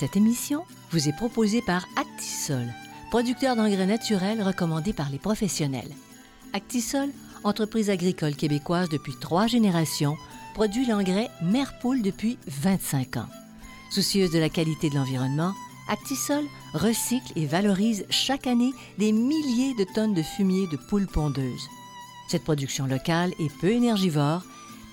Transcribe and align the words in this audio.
Cette 0.00 0.16
émission 0.16 0.64
vous 0.92 1.10
est 1.10 1.12
proposée 1.12 1.60
par 1.60 1.86
Actisol, 1.94 2.72
producteur 3.10 3.54
d'engrais 3.54 3.84
naturels 3.84 4.42
recommandé 4.42 4.94
par 4.94 5.10
les 5.10 5.18
professionnels. 5.18 5.94
Actisol, 6.54 7.10
entreprise 7.44 7.90
agricole 7.90 8.34
québécoise 8.34 8.88
depuis 8.88 9.12
trois 9.20 9.46
générations, 9.46 10.16
produit 10.54 10.86
l'engrais 10.86 11.28
Merpoule 11.42 12.00
depuis 12.00 12.38
25 12.46 13.18
ans. 13.18 13.28
Soucieuse 13.90 14.30
de 14.30 14.38
la 14.38 14.48
qualité 14.48 14.88
de 14.88 14.94
l'environnement, 14.94 15.52
Actisol 15.90 16.44
recycle 16.72 17.34
et 17.36 17.44
valorise 17.44 18.06
chaque 18.08 18.46
année 18.46 18.72
des 18.96 19.12
milliers 19.12 19.74
de 19.74 19.84
tonnes 19.94 20.14
de 20.14 20.22
fumier 20.22 20.66
de 20.68 20.78
poules 20.78 21.08
pondeuses. 21.08 21.68
Cette 22.26 22.44
production 22.44 22.86
locale 22.86 23.34
et 23.38 23.50
peu 23.60 23.68
énergivore 23.68 24.44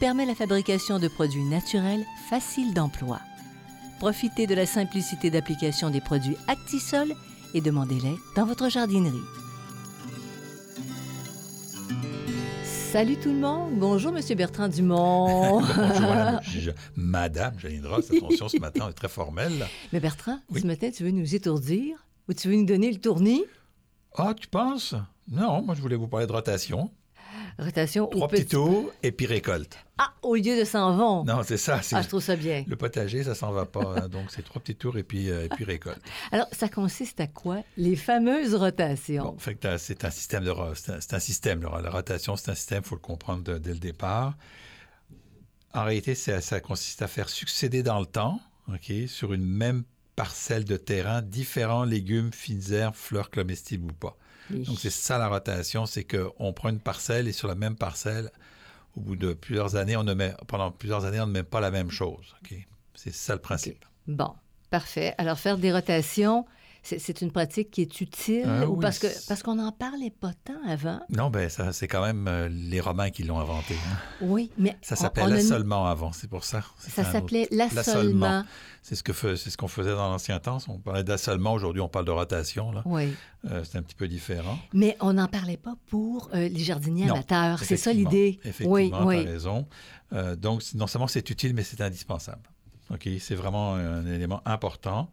permet 0.02 0.26
la 0.26 0.36
fabrication 0.36 1.00
de 1.00 1.08
produits 1.08 1.46
naturels 1.46 2.06
faciles 2.30 2.74
d'emploi. 2.74 3.22
Profitez 4.00 4.46
de 4.48 4.54
la 4.56 4.66
simplicité 4.66 5.30
d'application 5.32 5.90
des 5.90 6.02
produits 6.02 6.38
Actisol 6.48 7.14
et 7.54 7.62
demandez-les 7.62 8.16
dans 8.36 8.46
votre 8.46 8.70
jardinerie. 8.70 9.18
Salut 12.64 13.18
tout 13.18 13.30
le 13.30 13.40
monde. 13.40 13.74
Bonjour, 13.80 14.12
Monsieur 14.12 14.36
Bertrand 14.36 14.68
Dumont. 14.70 15.60
Bonjour, 15.76 15.76
madame, 16.02 16.40
je- 16.44 16.72
madame 16.96 17.60
Janine 17.60 17.86
Ross. 17.86 18.10
Attention, 18.12 18.48
ce 18.50 18.58
matin, 18.58 18.86
on 18.86 18.90
est 18.90 18.94
très 18.94 19.10
formel. 19.10 19.58
là. 19.60 19.66
Mais 19.92 20.00
Bertrand, 20.00 20.40
Oui. 20.52 20.62
ce 20.62 20.68
matin, 20.68 20.90
tu 20.96 21.04
veux 21.04 21.12
nous 21.12 21.36
étourdir 21.36 21.98
ou 22.30 22.34
tu 22.34 22.48
veux 22.50 22.56
nous 22.56 22.66
donner 22.66 22.92
le 22.92 23.00
tournis? 23.00 23.44
Ah, 24.16 24.34
tu 24.40 24.48
penses? 24.48 24.96
Non, 25.30 25.62
moi, 25.64 25.76
je 25.76 25.82
voulais 25.82 25.96
vous 25.96 26.08
parler 26.08 26.28
de 26.28 26.32
rotation. 26.32 26.90
Rotation 27.60 28.06
Trois 28.08 28.28
petit... 28.28 28.44
petits 28.44 28.52
tours 28.56 28.92
et 29.02 29.12
puis 29.12 29.26
récolte. 29.26 29.78
Ah, 29.98 30.14
au 30.22 30.36
lieu 30.36 30.60
de 30.60 30.64
s'en 30.64 30.96
vont. 30.96 31.24
Non, 31.24 31.42
c'est 31.44 31.58
ça. 31.58 31.82
c'est- 31.82 31.96
Ah, 31.96 32.04
je 32.04 32.08
trouve 32.08 32.22
ça 32.22 32.36
bien. 32.36 32.64
Le 32.68 32.76
potager, 32.76 33.24
ça 33.24 33.34
s'en 33.34 33.52
va 33.52 33.66
pas. 33.66 33.96
hein. 33.98 34.08
Donc, 34.12 34.26
c'est 34.30 34.44
trois 34.44 34.62
petits 34.62 34.76
tours 34.76 34.96
et 34.98 35.04
puis, 35.04 35.32
euh, 35.32 35.46
et 35.46 35.50
puis 35.50 35.64
récolte. 35.66 36.02
Alors, 36.32 36.46
ça 36.52 36.70
consiste 36.70 37.20
à 37.20 37.26
quoi? 37.28 37.64
Les 37.76 37.96
fameuses 37.96 38.54
rotations. 38.54 39.24
Bon, 39.24 39.38
fait 39.40 39.56
que 39.56 39.78
c'est 39.78 40.06
un 40.06 40.12
système 40.12 40.44
de 40.44 40.54
c'est 40.76 41.14
un, 41.16 41.20
système. 41.20 41.64
là. 41.64 41.82
La 41.82 41.90
rotation, 41.90 42.36
c'est 42.36 42.52
un 42.52 42.56
système, 42.56 42.84
il 42.86 42.88
faut 42.88 42.96
le 42.96 43.02
comprendre 43.02 43.44
de- 43.44 43.58
dès 43.58 43.74
le 43.74 43.80
départ. 43.80 44.36
En 45.74 45.84
réalité, 45.84 46.16
ça, 46.16 46.42
ça 46.42 46.60
consiste 46.60 47.02
à 47.02 47.08
faire 47.08 47.30
succéder 47.30 47.82
dans 47.84 48.00
le 48.00 48.06
temps, 48.06 48.40
OK, 48.72 48.92
sur 49.08 49.34
une 49.34 49.46
même 49.46 49.84
parcelle 50.16 50.66
de 50.66 50.78
terrain, 50.78 51.22
différents 51.22 51.84
légumes, 51.86 52.32
fines 52.34 52.72
herbes, 52.74 52.96
fleurs 52.96 53.30
comestibles 53.30 53.92
ou 53.92 53.94
pas. 53.94 54.16
Donc, 54.50 54.80
c'est 54.80 54.90
ça 54.90 55.18
la 55.18 55.28
rotation, 55.28 55.86
c'est 55.86 56.04
qu'on 56.04 56.54
prend 56.54 56.70
une 56.70 56.80
parcelle 56.80 57.28
et 57.28 57.34
sur 57.34 57.48
la 57.48 57.56
même 57.56 57.76
parcelle, 57.76 58.32
au 58.96 59.02
bout 59.02 59.16
de 59.16 59.34
plusieurs 59.34 59.76
années, 59.76 59.96
on 59.96 60.04
ne 60.04 60.14
met, 60.14 60.34
pendant 60.48 60.72
plusieurs 60.72 61.06
années, 61.06 61.20
on 61.20 61.28
ne 61.28 61.32
met 61.32 61.44
pas 61.44 61.60
la 61.60 61.72
même 61.72 61.92
chose. 61.92 62.36
C'est 62.96 63.14
ça 63.14 63.34
le 63.34 63.42
principe. 63.42 63.86
Bon, 64.08 64.34
parfait. 64.70 65.14
Alors, 65.18 65.38
faire 65.38 65.58
des 65.58 65.72
rotations, 65.72 66.46
c'est 67.00 67.22
une 67.22 67.32
pratique 67.32 67.72
qui 67.72 67.82
est 67.82 68.02
utile 68.02 68.46
Ah 68.48 68.66
ou 68.68 68.74
oui, 68.76 68.80
parce 68.82 69.00
que 69.00 69.08
parce 69.28 69.44
qu'on 69.44 69.56
n'en 69.56 69.72
parlait 69.72 70.10
pas 70.12 70.32
tant 70.46 70.54
avant? 70.68 71.00
Non, 71.10 71.30
ben 71.30 71.50
ça, 71.50 71.74
c'est 71.74 71.88
quand 71.88 72.02
même 72.02 72.28
euh, 72.28 72.48
les 72.50 72.80
Romains 72.80 73.10
qui 73.10 73.24
l'ont 73.24 73.40
inventé. 73.40 73.74
hein. 73.76 73.98
Oui, 74.22 74.52
mais 74.58 74.78
Ça 74.82 74.96
s'appelait 74.96 75.26
mis- 75.26 75.32
l'assolement 75.34 75.86
avant, 75.88 76.12
c'est 76.14 76.30
pour 76.30 76.44
ça. 76.46 76.64
Ça 76.80 77.04
s'appelait 77.04 77.48
l'assolement. 77.52 78.44
C'est 78.82 78.96
ce 78.96 79.04
que 79.04 79.12
c'est 79.36 79.50
ce 79.50 79.58
qu'on 79.58 79.68
faisait 79.68 79.92
dans 79.92 80.10
l'ancien 80.10 80.40
temps. 80.40 80.60
On 80.70 80.78
parlait 80.80 81.04
d'assolement. 81.04 81.52
Aujourd'hui, 81.54 81.82
on 81.82 81.90
parle 81.90 82.06
de 82.06 82.12
rotation. 82.12 82.72
Là. 82.72 82.84
Oui, 82.86 83.14
Euh, 83.52 83.64
c'est 83.66 83.78
un 83.78 83.82
petit 83.84 83.96
peu 83.96 84.08
différent. 84.08 84.58
mais 84.74 84.96
on 85.02 85.14
n'en 85.14 85.28
parlait 85.28 85.58
pas 85.58 85.76
pour 85.88 86.30
euh, 86.34 86.48
les 86.48 86.60
jardiniers 86.64 87.06
Non, 87.08 87.16
amateurs. 87.16 87.60
C'est 87.60 87.76
ça 87.78 87.92
l'idée. 87.92 88.40
Effectivement, 88.46 89.06
Oui, 89.06 89.18
oui. 89.18 89.26
raison. 89.26 89.68
Donc, 90.38 90.64
non 90.76 90.88
seulement 90.88 91.08
c'est 91.08 91.30
utile, 91.30 91.54
mais 91.54 91.64
c'est 91.64 91.82
indispensable. 91.82 92.42
OK? 92.92 93.10
C'est 93.20 93.36
vraiment 93.36 93.74
un 93.76 94.06
élément 94.06 94.42
important. 94.46 95.10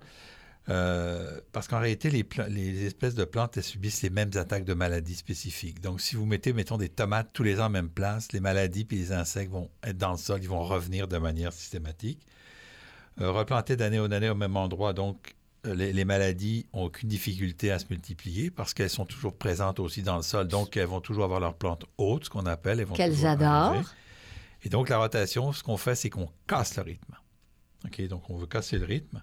Euh, 0.71 1.41
parce 1.53 1.69
qu'en 1.69 1.79
réalité, 1.79 2.11
les, 2.11 2.87
espèces 2.87 3.15
de 3.15 3.25
plantes, 3.25 3.57
elles 3.57 3.63
subissent 3.63 4.03
les 4.03 4.11
mêmes 4.11 4.31
attaques 4.35 4.65
de 4.65 4.73
maladies 4.73 5.15
spécifiques. 5.15 5.81
Donc, 5.81 6.01
si 6.01 6.17
vous 6.17 6.25
mettez, 6.25 6.53
mettons, 6.53 6.79
des 6.79 6.89
tomates 6.89 7.29
tous 7.33 7.43
les 7.43 7.61
ans 7.61 7.67
en 7.67 7.71
même 7.71 7.91
place, 7.91 8.33
les 8.33 8.41
maladies 8.41 8.85
puis 8.85 8.97
les 8.97 9.13
insectes 9.13 9.53
vont 9.53 9.71
être 9.83 9.99
dans 9.99 10.13
le 10.13 10.17
sol, 10.17 10.41
ils 10.43 10.49
vont 10.49 10.63
revenir 10.63 11.07
de 11.07 11.19
manière 11.19 11.53
systématique. 11.53 12.27
Euh, 13.21 13.31
replanter 13.31 13.77
d'année 13.77 14.01
en 14.01 14.11
année 14.11 14.31
au 14.31 14.35
même 14.35 14.57
endroit, 14.57 14.95
donc, 14.95 15.35
euh, 15.67 15.75
les, 15.75 15.93
les 15.93 16.05
maladies 16.05 16.67
ont 16.73 16.85
aucune 16.85 17.11
difficulté 17.11 17.71
à 17.71 17.79
se 17.79 17.87
multiplier 17.91 18.51
parce 18.51 18.73
qu'elles 18.73 18.91
sont 18.91 19.05
toujours 19.05 19.37
présentes 19.37 19.81
aussi 19.81 20.03
dans 20.03 20.17
le 20.17 20.23
sol. 20.23 20.49
Donc, 20.49 20.79
elles 20.79 20.87
vont 20.87 21.01
toujours 21.01 21.25
avoir 21.25 21.41
leurs 21.41 21.55
plantes 21.55 21.85
hautes, 21.99 22.25
ce 22.25 22.31
qu'on 22.31 22.47
appelle. 22.47 22.81
Elles 22.81 22.87
vont 22.87 22.95
Qu'elles 22.95 23.27
adorent. 23.27 23.85
Et 24.63 24.71
donc, 24.71 24.89
la 24.89 24.97
rotation, 24.97 25.53
ce 25.53 25.63
qu'on 25.63 25.77
fait, 25.77 25.95
c'est 25.95 26.09
qu'on 26.09 26.31
casse 26.47 26.77
le 26.77 26.83
rythme. 26.83 27.15
OK? 27.85 28.01
Donc, 28.09 28.31
on 28.31 28.37
veut 28.39 28.47
casser 28.47 28.79
le 28.79 28.87
rythme. 28.87 29.23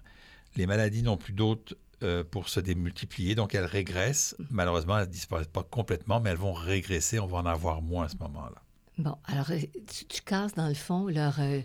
Les 0.56 0.66
maladies 0.66 1.02
n'ont 1.02 1.16
plus 1.16 1.32
d'hôtes 1.32 1.74
euh, 2.02 2.24
pour 2.24 2.48
se 2.48 2.60
démultiplier, 2.60 3.34
donc 3.34 3.54
elles 3.54 3.64
régressent. 3.64 4.34
Malheureusement, 4.50 4.98
elles 4.98 5.06
ne 5.06 5.12
disparaissent 5.12 5.46
pas 5.46 5.62
complètement, 5.62 6.20
mais 6.20 6.30
elles 6.30 6.36
vont 6.36 6.52
régresser. 6.52 7.18
On 7.20 7.26
va 7.26 7.38
en 7.38 7.46
avoir 7.46 7.80
moins 7.82 8.04
à 8.06 8.08
ce 8.08 8.16
moment-là. 8.16 8.60
Bon, 8.98 9.16
alors, 9.24 9.50
euh, 9.50 9.58
tu, 9.90 10.04
tu 10.06 10.20
casses 10.22 10.54
dans 10.54 10.68
le 10.68 10.74
fond 10.74 11.06
leur... 11.06 11.40
euh, 11.40 11.60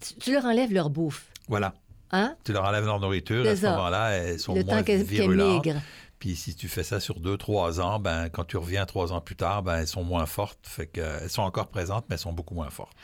tu, 0.00 0.14
tu 0.14 0.32
leur 0.32 0.44
enlèves 0.44 0.72
leur 0.72 0.90
bouffe, 0.90 1.26
Voilà. 1.48 1.74
hein? 2.10 2.36
Tu 2.44 2.52
leur 2.52 2.64
enlèves 2.64 2.84
leur 2.84 3.00
nourriture. 3.00 3.46
À 3.46 3.54
ce 3.54 3.66
moment-là, 3.66 4.10
elles 4.10 4.40
sont 4.40 4.54
le 4.54 4.64
moins 4.64 4.82
temps 4.82 4.92
virulentes. 5.04 5.68
Puis 6.18 6.34
si 6.34 6.54
tu 6.54 6.66
fais 6.68 6.82
ça 6.82 6.98
sur 6.98 7.20
deux, 7.20 7.36
trois 7.36 7.78
ans, 7.80 8.00
ben, 8.00 8.30
quand 8.30 8.44
tu 8.44 8.56
reviens 8.56 8.86
trois 8.86 9.12
ans 9.12 9.20
plus 9.20 9.36
tard, 9.36 9.62
ben, 9.62 9.76
elles 9.78 9.86
sont 9.86 10.02
moins 10.02 10.24
fortes. 10.26 10.58
Fait 10.62 10.86
que, 10.86 11.00
elles 11.22 11.30
sont 11.30 11.42
encore 11.42 11.68
présentes, 11.68 12.06
mais 12.08 12.14
elles 12.14 12.20
sont 12.20 12.32
beaucoup 12.32 12.54
moins 12.54 12.70
fortes. 12.70 12.96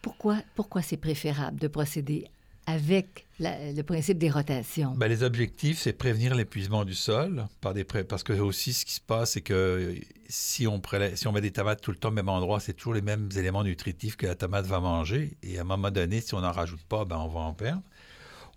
Pourquoi, 0.00 0.38
pourquoi 0.54 0.80
c'est 0.80 0.96
préférable 0.96 1.58
de 1.58 1.66
procéder 1.68 2.28
avec 2.66 3.26
le 3.40 3.82
principe 3.82 4.18
des 4.18 4.30
rotations? 4.30 4.94
Ben, 4.96 5.08
les 5.08 5.22
objectifs, 5.22 5.78
c'est 5.78 5.92
prévenir 5.92 6.34
l'épuisement 6.34 6.84
du 6.84 6.94
sol. 6.94 7.46
Par 7.60 7.74
des 7.74 7.84
Parce 7.84 8.22
que 8.22 8.32
aussi, 8.32 8.72
ce 8.72 8.84
qui 8.84 8.94
se 8.94 9.00
passe, 9.00 9.32
c'est 9.32 9.40
que 9.40 9.94
si 10.28 10.66
on, 10.66 10.80
prélève- 10.80 11.16
si 11.16 11.26
on 11.26 11.32
met 11.32 11.40
des 11.40 11.50
tomates 11.50 11.80
tout 11.80 11.90
le 11.90 11.96
temps 11.96 12.08
au 12.08 12.12
même 12.12 12.28
endroit, 12.28 12.60
c'est 12.60 12.74
toujours 12.74 12.94
les 12.94 13.02
mêmes 13.02 13.28
éléments 13.36 13.64
nutritifs 13.64 14.16
que 14.16 14.26
la 14.26 14.34
tomate 14.34 14.66
va 14.66 14.80
manger. 14.80 15.36
Et 15.42 15.58
à 15.58 15.62
un 15.62 15.64
moment 15.64 15.90
donné, 15.90 16.20
si 16.20 16.34
on 16.34 16.40
n'en 16.40 16.52
rajoute 16.52 16.82
pas, 16.88 17.04
ben, 17.04 17.16
on 17.18 17.28
va 17.28 17.40
en 17.40 17.54
perdre. 17.54 17.82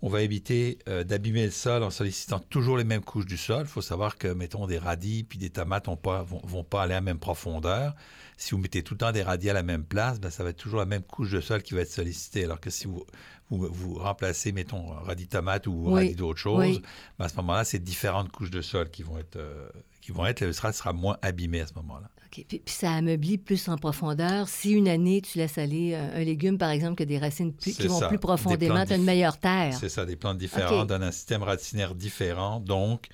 On 0.00 0.08
va 0.08 0.22
éviter 0.22 0.78
euh, 0.88 1.02
d'abîmer 1.02 1.44
le 1.44 1.50
sol 1.50 1.82
en 1.82 1.90
sollicitant 1.90 2.38
toujours 2.38 2.76
les 2.76 2.84
mêmes 2.84 3.02
couches 3.02 3.26
du 3.26 3.36
sol. 3.36 3.62
Il 3.62 3.68
faut 3.68 3.82
savoir 3.82 4.16
que, 4.16 4.28
mettons, 4.28 4.68
des 4.68 4.78
radis 4.78 5.24
puis 5.24 5.38
des 5.38 5.50
tomates 5.50 5.88
ne 5.88 5.94
vont, 5.94 6.40
vont 6.44 6.62
pas 6.62 6.82
aller 6.82 6.92
à 6.92 6.98
la 6.98 7.00
même 7.00 7.18
profondeur. 7.18 7.96
Si 8.40 8.52
vous 8.52 8.58
mettez 8.58 8.82
tout 8.82 8.94
le 8.94 8.98
temps 8.98 9.12
des 9.12 9.22
radis 9.22 9.50
à 9.50 9.52
la 9.52 9.62
même 9.64 9.84
place, 9.84 10.20
ben, 10.20 10.30
ça 10.30 10.44
va 10.44 10.50
être 10.50 10.56
toujours 10.56 10.78
la 10.78 10.86
même 10.86 11.02
couche 11.02 11.30
de 11.32 11.40
sol 11.40 11.60
qui 11.62 11.74
va 11.74 11.80
être 11.80 11.90
sollicitée. 11.90 12.44
Alors 12.44 12.60
que 12.60 12.70
si 12.70 12.86
vous, 12.86 13.04
vous, 13.50 13.66
vous 13.70 13.94
remplacez, 13.98 14.52
mettons, 14.52 14.86
radis 15.02 15.26
tomate 15.26 15.66
ou 15.66 15.72
Oui, 15.88 15.94
radis 16.04 16.14
d'autre 16.14 16.38
chose, 16.38 16.60
oui. 16.64 16.82
ben, 17.18 17.24
à 17.24 17.28
ce 17.28 17.34
moment-là, 17.36 17.64
c'est 17.64 17.80
différentes 17.80 18.30
couches 18.30 18.50
de 18.52 18.62
sol 18.62 18.88
qui 18.90 19.02
vont 19.02 19.18
être, 19.18 19.36
euh, 19.36 19.68
qui 20.00 20.12
vont 20.12 20.24
être 20.24 20.40
le 20.42 20.52
sol 20.52 20.72
sera 20.72 20.92
moins 20.92 21.18
abîmé 21.20 21.60
à 21.60 21.66
ce 21.66 21.74
moment-là. 21.74 22.08
OK. 22.26 22.44
Puis, 22.46 22.58
puis 22.60 22.74
ça 22.74 22.92
ameublit 22.92 23.38
plus 23.38 23.68
en 23.68 23.76
profondeur. 23.76 24.48
Si 24.48 24.70
une 24.70 24.86
année, 24.86 25.20
tu 25.20 25.38
laisses 25.38 25.58
aller 25.58 25.94
un, 25.96 26.12
un 26.14 26.22
légume, 26.22 26.58
par 26.58 26.70
exemple, 26.70 26.94
que 26.96 27.04
des 27.04 27.18
racines 27.18 27.52
plus- 27.52 27.74
qui 27.76 27.88
vont 27.88 27.98
ça. 27.98 28.06
plus 28.08 28.18
profondément, 28.20 28.84
tu 28.86 28.92
as 28.92 28.96
une 28.96 29.04
meilleure 29.04 29.38
terre. 29.38 29.74
C'est 29.74 29.88
ça, 29.88 30.04
des 30.06 30.14
plantes 30.14 30.38
différentes, 30.38 30.82
OK. 30.82 30.86
donnent 30.88 31.02
un 31.02 31.10
système 31.12 31.42
racinaire 31.42 31.94
différent, 31.96 32.60
donc 32.60 33.08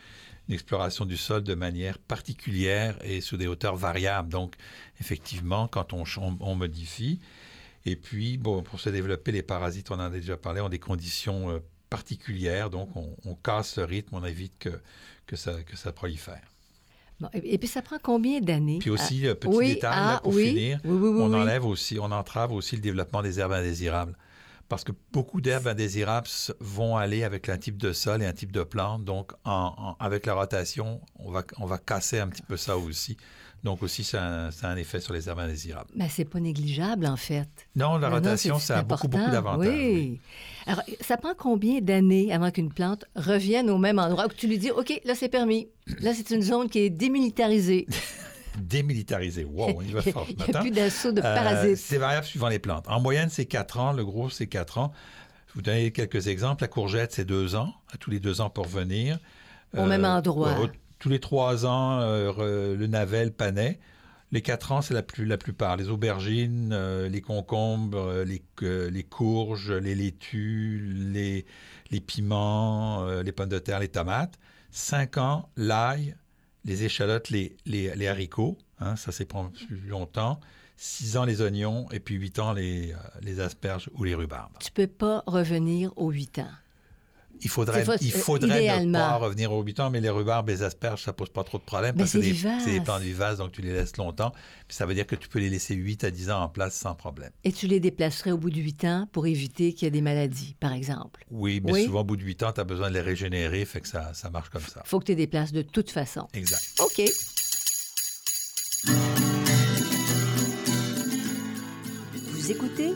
une 0.49 0.55
exploration 0.55 1.05
du 1.07 1.17
sol 1.17 1.43
de 1.43 1.55
manière 1.55 1.99
particulière 1.99 2.97
et 3.03 3.21
sous 3.21 3.37
des 3.37 3.47
hauteurs 3.47 3.77
variables. 3.77 4.29
Donc, 4.29 4.55
effectivement, 5.01 5.69
quand 5.69 5.93
on, 5.93 6.05
on- 6.19 6.37
on 6.41 6.55
modifie, 6.55 7.21
et 7.87 7.97
puis, 7.97 8.39
bon, 8.39 8.63
pour 8.63 8.81
se 8.81 8.89
développer, 8.91 9.33
les 9.33 9.43
parasites, 9.43 9.91
on 9.91 9.95
en 9.95 10.01
a 10.01 10.11
déjà 10.11 10.37
parlé, 10.37 10.61
ont 10.61 10.69
des 10.69 10.79
conditions 10.79 11.51
euh, 11.51 11.59
particulières, 11.91 12.71
donc 12.71 12.95
on, 12.97 13.15
on 13.25 13.35
casse 13.35 13.77
le 13.79 13.85
rythme, 13.85 14.17
on 14.17 14.25
évite 14.25 14.55
que, 14.59 14.81
que, 15.27 15.37
ça, 15.37 15.63
que 15.63 15.77
ça 15.77 15.93
prolifère. 15.93 16.43
Bon, 17.21 17.29
et, 17.33 17.55
et 17.55 17.59
puis 17.59 17.69
ça 17.69 17.83
prend 17.83 17.99
combien 18.03 18.41
d'années? 18.41 18.79
Puis 18.81 18.91
aussi, 18.91 19.27
euh, 19.27 19.35
petit 19.35 19.55
oui, 19.55 19.69
détail, 19.75 19.93
ah, 19.95 20.13
là, 20.15 20.21
pour 20.21 20.35
oui. 20.35 20.49
finir, 20.49 20.81
Oui, 20.85 21.21
on 21.23 21.33
enlève 21.33 21.65
aussi, 21.65 21.99
on 21.99 22.11
entrave 22.11 22.53
aussi 22.53 22.75
le 22.77 22.83
développement 22.83 23.23
des 23.23 23.39
herbes 23.39 23.53
indésirables. 23.53 24.17
Parce 24.69 24.85
que 24.85 24.93
beaucoup 25.13 25.41
d'herbes 25.41 25.69
indésirables 25.69 26.29
vont 26.61 26.97
aller 26.97 27.25
avec 27.25 27.49
un 27.49 27.59
type 27.59 27.77
de 27.77 27.93
sol 27.93 28.23
et 28.23 28.27
un 28.27 28.33
type 28.33 28.53
de 28.53 28.63
plante. 28.63 29.05
Donc, 29.05 29.33
avec 30.01 30.27
la 30.27 30.35
rotation, 30.35 31.01
on 31.17 31.31
va, 31.31 31.45
on 31.59 31.67
va 31.67 31.79
casser 31.79 32.19
un 32.19 32.29
petit 32.29 32.43
peu 32.43 32.57
ça 32.57 32.77
aussi. 32.77 33.17
Donc 33.65 33.83
aussi, 33.83 34.05
ça 34.05 34.49
a, 34.49 34.67
un, 34.69 34.77
effet 34.77 35.01
sur 35.01 35.15
les 35.15 35.27
herbes 35.27 35.39
indésirables. 35.39 35.91
Mais 35.97 36.11
c'est 36.11 36.27
pas 36.27 36.39
négligeable, 36.39 37.07
en 37.07 37.17
fait. 37.17 37.49
Non, 37.75 37.97
la 37.97 38.11
rotation, 38.11 38.59
ça 38.59 38.81
a 38.81 38.83
beaucoup, 38.83 39.09
beaucoup 39.09 39.31
d'avantages. 39.31 39.69
Oui. 39.69 40.21
Alors, 40.67 40.83
ça 41.01 41.17
prend 41.17 41.33
combien 41.37 41.81
d'années 41.81 42.31
avant 42.31 42.51
qu'une 42.51 42.71
plante 42.71 43.07
revienne 43.17 43.71
au 43.71 43.79
même 43.79 43.99
endroit 43.99 44.27
où 44.27 44.33
tu 44.33 44.49
lui 44.49 44.59
dis, 44.59 44.71
OK, 44.71 45.01
là, 45.07 45.15
c'est 45.15 45.31
permis. 45.31 45.69
Là, 46.01 46.13
c'est 46.13 46.31
une 46.31 46.43
zone 46.43 46.69
qui 46.69 46.81
est 46.81 46.91
démilitarisée. 46.91 47.87
démilitarisée. 48.59 49.45
Wow, 49.45 49.75
on 49.77 49.83
y 49.83 49.93
va 49.93 50.03
fort. 50.03 50.27
Il 50.29 50.37
n'y 50.37 50.57
a 50.57 50.61
plus 50.61 50.71
d'assaut 50.71 51.13
de 51.13 51.21
euh, 51.21 51.23
parasites. 51.23 51.77
c'est 51.77 51.99
variable 51.99 52.27
suivant 52.27 52.49
les 52.49 52.59
plantes. 52.59 52.87
En 52.89 53.01
moyenne, 53.01 53.29
c'est 53.31 53.47
4 53.47 53.79
ans. 53.79 53.93
Le 53.93 54.05
gros, 54.05 54.31
c'est 54.31 54.47
4 54.47 54.79
ans. 54.79 54.93
Je 55.49 55.55
vous 55.55 55.63
donner 55.63 55.93
quelques 55.93 56.27
exemples. 56.27 56.63
La 56.63 56.69
courgette, 56.69 57.13
c'est 57.13 57.25
2 57.25 57.55
ans. 57.55 57.73
À 57.93 57.97
tous 57.97 58.11
les 58.11 58.21
2 58.21 58.41
ans 58.41 58.51
pour 58.51 58.67
venir. 58.67 59.19
Au 59.77 59.87
même 59.87 60.05
euh, 60.05 60.17
endroit 60.17 60.57
tous 61.05 61.11
les 61.11 61.21
trois 61.21 61.67
ans, 61.67 62.01
euh, 62.01 62.75
le 62.75 62.87
navet, 62.87 63.27
le 63.27 63.31
panais. 63.31 63.79
Les 64.33 64.41
quatre 64.41 64.73
ans, 64.73 64.81
c'est 64.81 64.95
la, 64.95 65.03
plus, 65.03 65.27
la 65.27 65.37
plupart. 65.37 65.77
Les 65.77 65.91
aubergines, 65.91 66.71
euh, 66.73 67.11
les 67.11 67.21
concombres, 67.21 67.99
euh, 67.99 68.25
les, 68.25 68.43
les, 68.91 69.05
courges, 69.05 69.71
les 69.71 69.95
laitues, 69.95 70.81
les, 71.13 71.45
les 71.91 72.01
piments, 72.01 73.05
les 73.23 73.33
pommes 73.33 73.51
de 73.51 73.59
terre, 73.59 73.81
les 73.81 73.89
tomates. 73.89 74.39
Cinq 74.71 75.19
ans, 75.19 75.51
l'ail, 75.59 76.17
les 76.65 76.85
échalotes, 76.85 77.31
les, 77.31 78.09
haricots. 78.09 78.59
Hein, 78.81 78.97
ça, 78.97 79.13
c'est 79.13 79.25
prend 79.25 79.51
plus 79.51 79.89
longtemps. 79.89 80.41
Six 80.77 81.17
ans, 81.17 81.25
les 81.25 81.41
oignons. 81.41 81.87
Et 81.93 82.01
puis 82.01 82.17
huit 82.17 82.39
ans, 82.39 82.53
les, 82.53 82.95
les 83.23 83.41
asperges 83.41 83.91
ou 83.95 84.05
les 84.05 84.15
rhubarbes. 84.15 84.53
Tu 84.61 84.73
peux 84.73 84.87
pas 84.87 85.23
revenir 85.27 85.93
aux 85.97 86.11
huit 86.11 86.39
ans. 86.39 86.51
Il 87.45 87.51
faudrait, 87.51 87.85
il 88.01 88.11
faudrait 88.11 88.85
ne 88.85 88.93
pas 88.93 89.17
revenir 89.17 89.53
au 89.53 89.63
ans, 89.79 89.91
mais 89.91 90.01
les 90.01 90.09
rhubarbes 90.09 90.49
les 90.49 90.63
asperges, 90.63 91.03
ça 91.03 91.13
pose 91.13 91.29
pas 91.29 91.45
trop 91.45 91.59
de 91.59 91.63
problèmes 91.63 91.95
parce 91.95 92.13
que 92.13 92.23
c'est 92.23 92.73
des 92.73 92.81
plantes 92.81 93.03
vivaces, 93.03 93.39
donc 93.39 93.53
tu 93.53 93.61
les 93.61 93.73
laisses 93.73 93.97
longtemps. 93.97 94.33
Puis 94.67 94.77
ça 94.77 94.87
veut 94.87 94.95
dire 94.95 95.07
que 95.07 95.15
tu 95.15 95.29
peux 95.29 95.39
les 95.39 95.51
laisser 95.51 95.75
8 95.75 96.05
à 96.05 96.11
10 96.11 96.31
ans 96.31 96.43
en 96.43 96.49
place 96.49 96.75
sans 96.75 96.95
problème. 96.95 97.31
Et 97.45 97.53
tu 97.53 97.67
les 97.67 97.81
déplacerais 97.81 98.31
au 98.31 98.39
bout 98.39 98.51
de 98.51 98.61
8 98.61 98.85
ans 98.85 99.09
pour 99.13 99.27
éviter 99.27 99.73
qu'il 99.75 99.85
y 99.85 99.89
ait 99.89 99.91
des 99.91 100.01
maladies, 100.01 100.57
par 100.59 100.73
exemple? 100.73 101.25
Oui, 101.31 101.61
mais 101.63 101.85
souvent 101.85 102.01
au 102.01 102.05
bout 102.05 102.17
de 102.17 102.23
8 102.23 102.43
ans, 102.45 102.53
tu 102.53 102.61
as 102.61 102.65
besoin 102.65 102.89
de 102.89 102.95
les 102.95 103.01
régénérer, 103.01 103.65
fait 103.65 103.81
que 103.81 103.89
ça, 103.89 104.15
ça 104.15 104.31
marche 104.31 104.49
comme 104.49 104.63
ça. 104.63 104.83
Il 104.85 104.89
faut 104.89 104.99
que 104.99 105.05
tu 105.05 105.13
les 105.13 105.17
déplaces 105.17 105.53
de 105.53 105.63
toute 105.63 105.91
façon. 105.91 106.29
Exact. 106.33 106.63
OK. 106.81 107.03
Vous 112.33 112.51
écoutez 112.51 112.93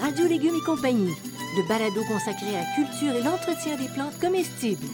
Radio 0.00 0.26
Légumes 0.26 0.56
et 0.56 0.64
compagnie 0.64 1.14
le 1.56 1.62
balado 1.66 2.04
consacré 2.04 2.54
à 2.54 2.60
la 2.60 2.74
culture 2.74 3.14
et 3.14 3.22
l'entretien 3.22 3.76
des 3.76 3.88
plantes 3.88 4.18
comestibles. 4.20 4.86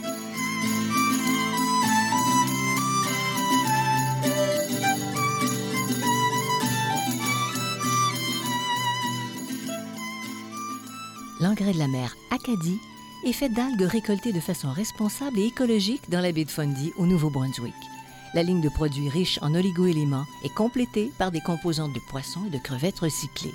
L'engrais 11.40 11.72
de 11.72 11.78
la 11.78 11.88
mer 11.88 12.16
Acadie 12.30 12.78
est 13.26 13.32
fait 13.32 13.48
d'algues 13.48 13.82
récoltées 13.82 14.32
de 14.32 14.40
façon 14.40 14.70
responsable 14.72 15.38
et 15.38 15.46
écologique 15.46 16.08
dans 16.08 16.20
la 16.20 16.32
baie 16.32 16.44
de 16.44 16.50
Fundy 16.50 16.92
au 16.96 17.06
Nouveau-Brunswick. 17.06 17.74
La 18.32 18.42
ligne 18.42 18.60
de 18.60 18.68
produits 18.68 19.08
riches 19.08 19.38
en 19.42 19.54
oligo-éléments 19.54 20.24
est 20.44 20.54
complétée 20.54 21.12
par 21.18 21.30
des 21.30 21.40
composantes 21.40 21.92
de 21.92 22.00
poissons 22.00 22.46
et 22.46 22.50
de 22.50 22.58
crevettes 22.58 23.00
recyclées. 23.00 23.54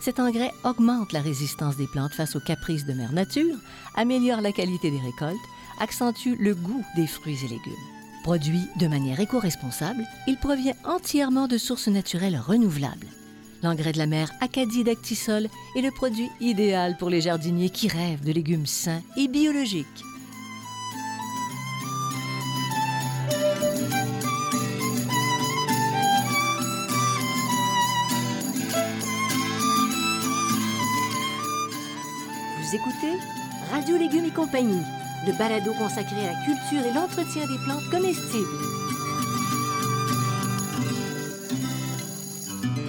Cet 0.00 0.18
engrais 0.18 0.52
augmente 0.64 1.12
la 1.12 1.20
résistance 1.20 1.76
des 1.76 1.86
plantes 1.86 2.14
face 2.14 2.34
aux 2.34 2.40
caprices 2.40 2.86
de 2.86 2.94
mère 2.94 3.12
nature, 3.12 3.56
améliore 3.94 4.40
la 4.40 4.50
qualité 4.50 4.90
des 4.90 4.98
récoltes, 4.98 5.36
accentue 5.78 6.36
le 6.38 6.54
goût 6.54 6.82
des 6.96 7.06
fruits 7.06 7.38
et 7.44 7.48
légumes. 7.48 7.72
Produit 8.22 8.66
de 8.76 8.86
manière 8.86 9.20
éco-responsable, 9.20 10.04
il 10.26 10.38
provient 10.38 10.74
entièrement 10.84 11.48
de 11.48 11.58
sources 11.58 11.88
naturelles 11.88 12.38
renouvelables. 12.38 13.08
L'engrais 13.62 13.92
de 13.92 13.98
la 13.98 14.06
mer 14.06 14.30
Acadie 14.40 14.84
d'Actisol 14.84 15.48
est 15.76 15.82
le 15.82 15.90
produit 15.90 16.30
idéal 16.40 16.96
pour 16.96 17.10
les 17.10 17.20
jardiniers 17.20 17.68
qui 17.68 17.88
rêvent 17.88 18.24
de 18.24 18.32
légumes 18.32 18.66
sains 18.66 19.02
et 19.18 19.28
biologiques. 19.28 20.04
Radio 33.80 33.96
Légumes 33.96 34.26
et 34.26 34.30
compagnie, 34.30 34.82
le 35.26 35.32
balado 35.38 35.72
consacré 35.72 36.28
à 36.28 36.32
la 36.34 36.44
culture 36.44 36.84
et 36.84 36.92
l'entretien 36.92 37.46
des 37.46 37.56
plantes 37.64 37.88
comestibles. 37.90 38.46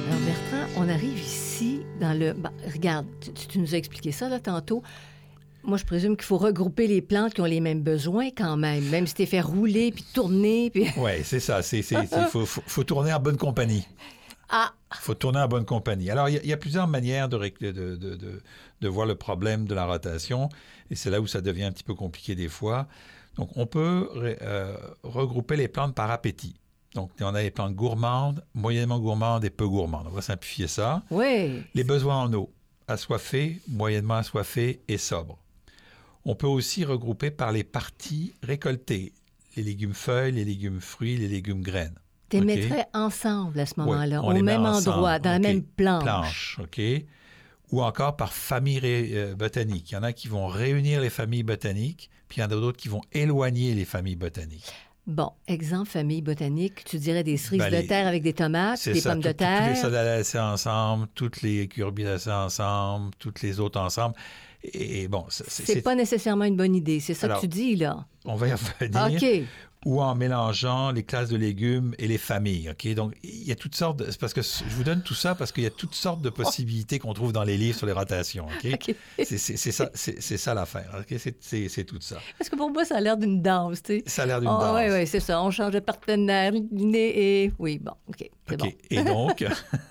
Alors 0.09 0.19
Bertrand, 0.25 0.81
on 0.81 0.89
arrive 0.89 1.17
ici 1.17 1.79
dans 2.01 2.11
le... 2.11 2.33
Bah, 2.33 2.51
regarde, 2.73 3.05
tu, 3.47 3.57
nous 3.57 3.73
as 3.73 3.77
expliqué 3.77 4.11
ça 4.11 4.27
là 4.27 4.41
tantôt. 4.41 4.83
Moi, 5.63 5.77
je 5.77 5.85
présume 5.85 6.17
qu'il 6.17 6.25
faut 6.25 6.37
regrouper 6.37 6.87
les 6.87 7.01
plantes 7.01 7.35
qui 7.35 7.39
ont 7.39 7.45
les 7.45 7.61
mêmes 7.61 7.83
besoins 7.83 8.27
quand 8.29 8.57
même, 8.57 8.83
même 8.89 9.07
si 9.07 9.13
tu 9.13 9.25
fait 9.25 9.39
rouler 9.39 9.93
puis 9.93 10.03
tourner. 10.13 10.71
Puis... 10.71 10.87
Oui, 10.97 11.23
c'est 11.23 11.39
ça. 11.39 11.61
Il 11.71 11.83
faut, 12.29 12.45
faut, 12.45 12.83
tourner 12.83 13.13
en 13.13 13.19
bonne 13.21 13.37
compagnie. 13.37 13.87
Ah! 14.49 14.73
Il 14.93 14.99
faut 14.99 15.13
tourner 15.13 15.39
en 15.39 15.47
bonne 15.47 15.63
compagnie. 15.63 16.09
Alors, 16.09 16.27
il 16.27 16.45
y, 16.45 16.51
a 16.51 16.57
plusieurs 16.57 16.87
manières 16.87 17.29
de, 17.29 17.37
de, 17.61 17.95
de, 17.95 18.41
de, 18.81 18.87
voir 18.87 19.05
le 19.05 19.15
problème 19.15 19.65
de 19.65 19.75
la 19.75 19.85
rotation, 19.85 20.49
et 20.89 20.95
c'est 20.95 21.09
là 21.09 21.21
où 21.21 21.27
ça 21.27 21.41
devient 21.41 21.63
un 21.63 21.71
petit 21.71 21.83
peu 21.83 21.95
compliqué 21.95 22.35
des 22.35 22.49
fois. 22.49 22.87
Donc, 23.35 23.49
on 23.55 23.65
peut 23.65 24.09
euh, 24.15 24.75
regrouper 25.03 25.55
les 25.55 25.67
plantes 25.67 25.95
par 25.95 26.11
appétit. 26.11 26.55
Donc, 26.93 27.11
on 27.21 27.33
a 27.33 27.41
les 27.41 27.51
plantes 27.51 27.73
gourmandes, 27.73 28.43
moyennement 28.53 28.99
gourmandes 28.99 29.45
et 29.45 29.49
peu 29.49 29.67
gourmandes. 29.67 30.07
On 30.07 30.13
va 30.13 30.21
simplifier 30.21 30.67
ça. 30.67 31.03
Oui. 31.09 31.63
Les 31.73 31.85
besoins 31.85 32.23
en 32.23 32.33
eau, 32.33 32.51
assoiffés, 32.87 33.61
moyennement 33.69 34.15
assoiffés 34.15 34.81
et 34.87 34.97
sobres. 34.97 35.37
On 36.25 36.35
peut 36.35 36.47
aussi 36.47 36.83
regrouper 36.83 37.31
par 37.31 37.51
les 37.51 37.63
parties 37.63 38.33
récoltées, 38.43 39.13
les 39.55 39.63
légumes 39.63 39.93
feuilles, 39.93 40.33
les 40.33 40.45
légumes 40.45 40.81
fruits, 40.81 41.17
les 41.17 41.27
légumes 41.27 41.61
graines. 41.61 41.97
Tu 42.29 42.39
les 42.39 42.45
mettrais 42.45 42.85
ensemble 42.93 43.59
à 43.59 43.65
ce 43.65 43.73
moment-là, 43.77 44.21
au 44.21 44.33
même 44.33 44.65
endroit, 44.65 45.19
dans 45.19 45.31
la 45.31 45.39
même 45.39 45.63
planche. 45.63 46.03
Planche, 46.03 46.59
OK. 46.61 46.81
Ou 47.71 47.81
encore 47.81 48.15
par 48.15 48.33
famille 48.33 48.79
euh, 48.83 49.35
botanique. 49.35 49.91
Il 49.91 49.95
y 49.95 49.97
en 49.97 50.03
a 50.03 50.13
qui 50.13 50.27
vont 50.27 50.47
réunir 50.47 51.01
les 51.01 51.09
familles 51.09 51.43
botaniques, 51.43 52.09
puis 52.27 52.39
il 52.39 52.41
y 52.41 52.43
en 52.43 52.47
a 52.47 52.49
d'autres 52.49 52.77
qui 52.77 52.89
vont 52.89 53.01
éloigner 53.13 53.73
les 53.73 53.85
familles 53.85 54.15
botaniques. 54.15 54.71
Bon, 55.07 55.31
exemple, 55.47 55.89
famille 55.89 56.21
botanique, 56.21 56.83
tu 56.83 56.97
dirais 56.97 57.23
des 57.23 57.37
cerises 57.37 57.59
ben, 57.59 57.81
de 57.81 57.87
terre 57.87 58.07
avec 58.07 58.21
des 58.21 58.33
tomates, 58.33 58.87
des 58.87 59.01
pommes 59.01 59.19
de 59.19 59.31
terre. 59.31 59.59
Toutes 59.59 59.75
les 59.75 59.81
sodalacées 59.81 60.39
ensemble, 60.39 61.07
toutes 61.15 61.41
les 61.41 61.67
curbitacées 61.67 62.31
ensemble, 62.31 63.11
toutes 63.17 63.41
les 63.41 63.59
autres 63.59 63.79
ensemble. 63.79 64.15
Et, 64.63 65.07
bon, 65.07 65.25
c'est 65.29 65.81
pas 65.81 65.95
nécessairement 65.95 66.45
une 66.45 66.55
bonne 66.55 66.75
idée. 66.75 66.99
C'est 66.99 67.15
ça 67.15 67.29
que 67.29 67.39
tu 67.39 67.47
dis, 67.47 67.75
là. 67.75 68.05
On 68.25 68.35
va 68.35 68.47
y 68.49 68.53
revenir. 68.53 69.09
OK 69.11 69.47
ou 69.85 70.01
en 70.01 70.15
mélangeant 70.15 70.91
les 70.91 71.03
classes 71.03 71.29
de 71.29 71.37
légumes 71.37 71.95
et 71.97 72.07
les 72.07 72.17
familles. 72.17 72.69
Ok, 72.69 72.93
donc 72.93 73.13
il 73.23 73.47
y 73.47 73.51
a 73.51 73.55
toutes 73.55 73.75
sortes. 73.75 73.97
De, 73.97 74.07
parce 74.19 74.33
que 74.33 74.41
je 74.41 74.63
vous 74.75 74.83
donne 74.83 75.01
tout 75.01 75.13
ça 75.13 75.35
parce 75.35 75.51
qu'il 75.51 75.63
y 75.63 75.67
a 75.67 75.71
toutes 75.71 75.95
sortes 75.95 76.21
de 76.21 76.29
possibilités 76.29 76.99
qu'on 76.99 77.13
trouve 77.13 77.33
dans 77.33 77.43
les 77.43 77.57
livres 77.57 77.77
sur 77.77 77.87
les 77.87 77.93
rotations. 77.93 78.45
Ok, 78.45 78.95
c'est 79.23 79.37
ça, 79.37 79.89
c'est 79.93 80.37
ça 80.37 80.53
l'affaire. 80.53 80.91
Ok, 80.99 81.17
c'est 81.39 81.83
tout 81.83 81.99
ça. 81.99 82.17
Parce 82.37 82.49
que 82.49 82.55
pour 82.55 82.69
moi, 82.69 82.85
ça 82.85 82.97
a 82.97 83.01
l'air 83.01 83.17
d'une 83.17 83.41
danse. 83.41 83.81
Tu 83.81 83.99
sais. 83.99 84.03
Ça 84.05 84.23
a 84.23 84.25
l'air 84.25 84.39
d'une 84.39 84.49
oh, 84.49 84.59
danse. 84.59 84.77
Oui, 84.77 84.91
oui, 84.91 85.07
c'est 85.07 85.19
ça. 85.19 85.41
On 85.41 85.51
change 85.51 85.73
de 85.73 85.79
partenaire, 85.79 86.53
et 86.93 87.51
oui, 87.57 87.79
bon, 87.79 87.93
ok, 88.07 88.29
c'est 88.47 88.57
bon. 88.57 88.71
Et 88.89 89.03
donc? 89.03 89.45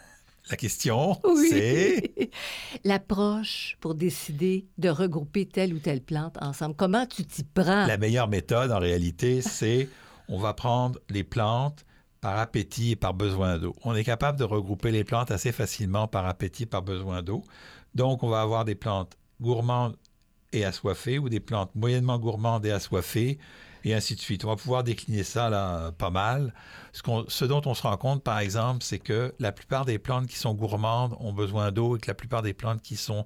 La 0.50 0.56
question, 0.56 1.20
c'est... 1.48 2.30
L'approche 2.84 3.76
pour 3.80 3.94
décider 3.94 4.66
de 4.78 4.88
regrouper 4.88 5.46
telle 5.46 5.72
ou 5.72 5.78
telle 5.78 6.00
plante 6.00 6.36
ensemble. 6.42 6.74
Comment 6.74 7.06
tu 7.06 7.24
t'y 7.24 7.44
prends? 7.44 7.86
La 7.86 7.96
meilleure 7.96 8.26
méthode, 8.26 8.72
en 8.72 8.80
réalité, 8.80 9.42
c'est 9.42 9.88
on 10.28 10.38
va 10.38 10.52
prendre 10.54 10.98
les 11.08 11.24
plantes 11.24 11.84
par 12.20 12.38
appétit 12.38 12.92
et 12.92 12.96
par 12.96 13.14
besoin 13.14 13.58
d'eau. 13.58 13.74
On 13.84 13.94
est 13.94 14.04
capable 14.04 14.38
de 14.38 14.44
regrouper 14.44 14.90
les 14.90 15.04
plantes 15.04 15.30
assez 15.30 15.52
facilement 15.52 16.08
par 16.08 16.26
appétit, 16.26 16.66
par 16.66 16.82
besoin 16.82 17.22
d'eau. 17.22 17.42
Donc, 17.94 18.22
on 18.22 18.28
va 18.28 18.40
avoir 18.40 18.64
des 18.64 18.74
plantes 18.74 19.16
gourmandes 19.40 19.96
et 20.52 20.64
assoiffées 20.64 21.18
ou 21.18 21.28
des 21.28 21.40
plantes 21.40 21.74
moyennement 21.74 22.18
gourmandes 22.18 22.66
et 22.66 22.70
assoiffées 22.70 23.38
et 23.84 23.94
ainsi 23.94 24.14
de 24.14 24.20
suite. 24.20 24.44
On 24.44 24.48
va 24.48 24.56
pouvoir 24.56 24.84
décliner 24.84 25.22
ça 25.22 25.48
là, 25.48 25.92
pas 25.92 26.10
mal. 26.10 26.54
Ce, 26.92 27.02
ce, 27.28 27.44
dont 27.44 27.62
on 27.66 27.74
se 27.74 27.82
rend 27.82 27.96
compte, 27.96 28.22
par 28.22 28.38
exemple, 28.38 28.82
c'est 28.82 28.98
que 28.98 29.34
la 29.38 29.52
plupart 29.52 29.84
des 29.84 29.98
plantes 29.98 30.26
qui 30.26 30.36
sont 30.36 30.54
gourmandes 30.54 31.16
ont 31.20 31.32
besoin 31.32 31.70
d'eau 31.72 31.96
et 31.96 32.00
que 32.00 32.08
la 32.08 32.14
plupart 32.14 32.42
des 32.42 32.52
plantes 32.52 32.82
qui 32.82 32.96
sont, 32.96 33.24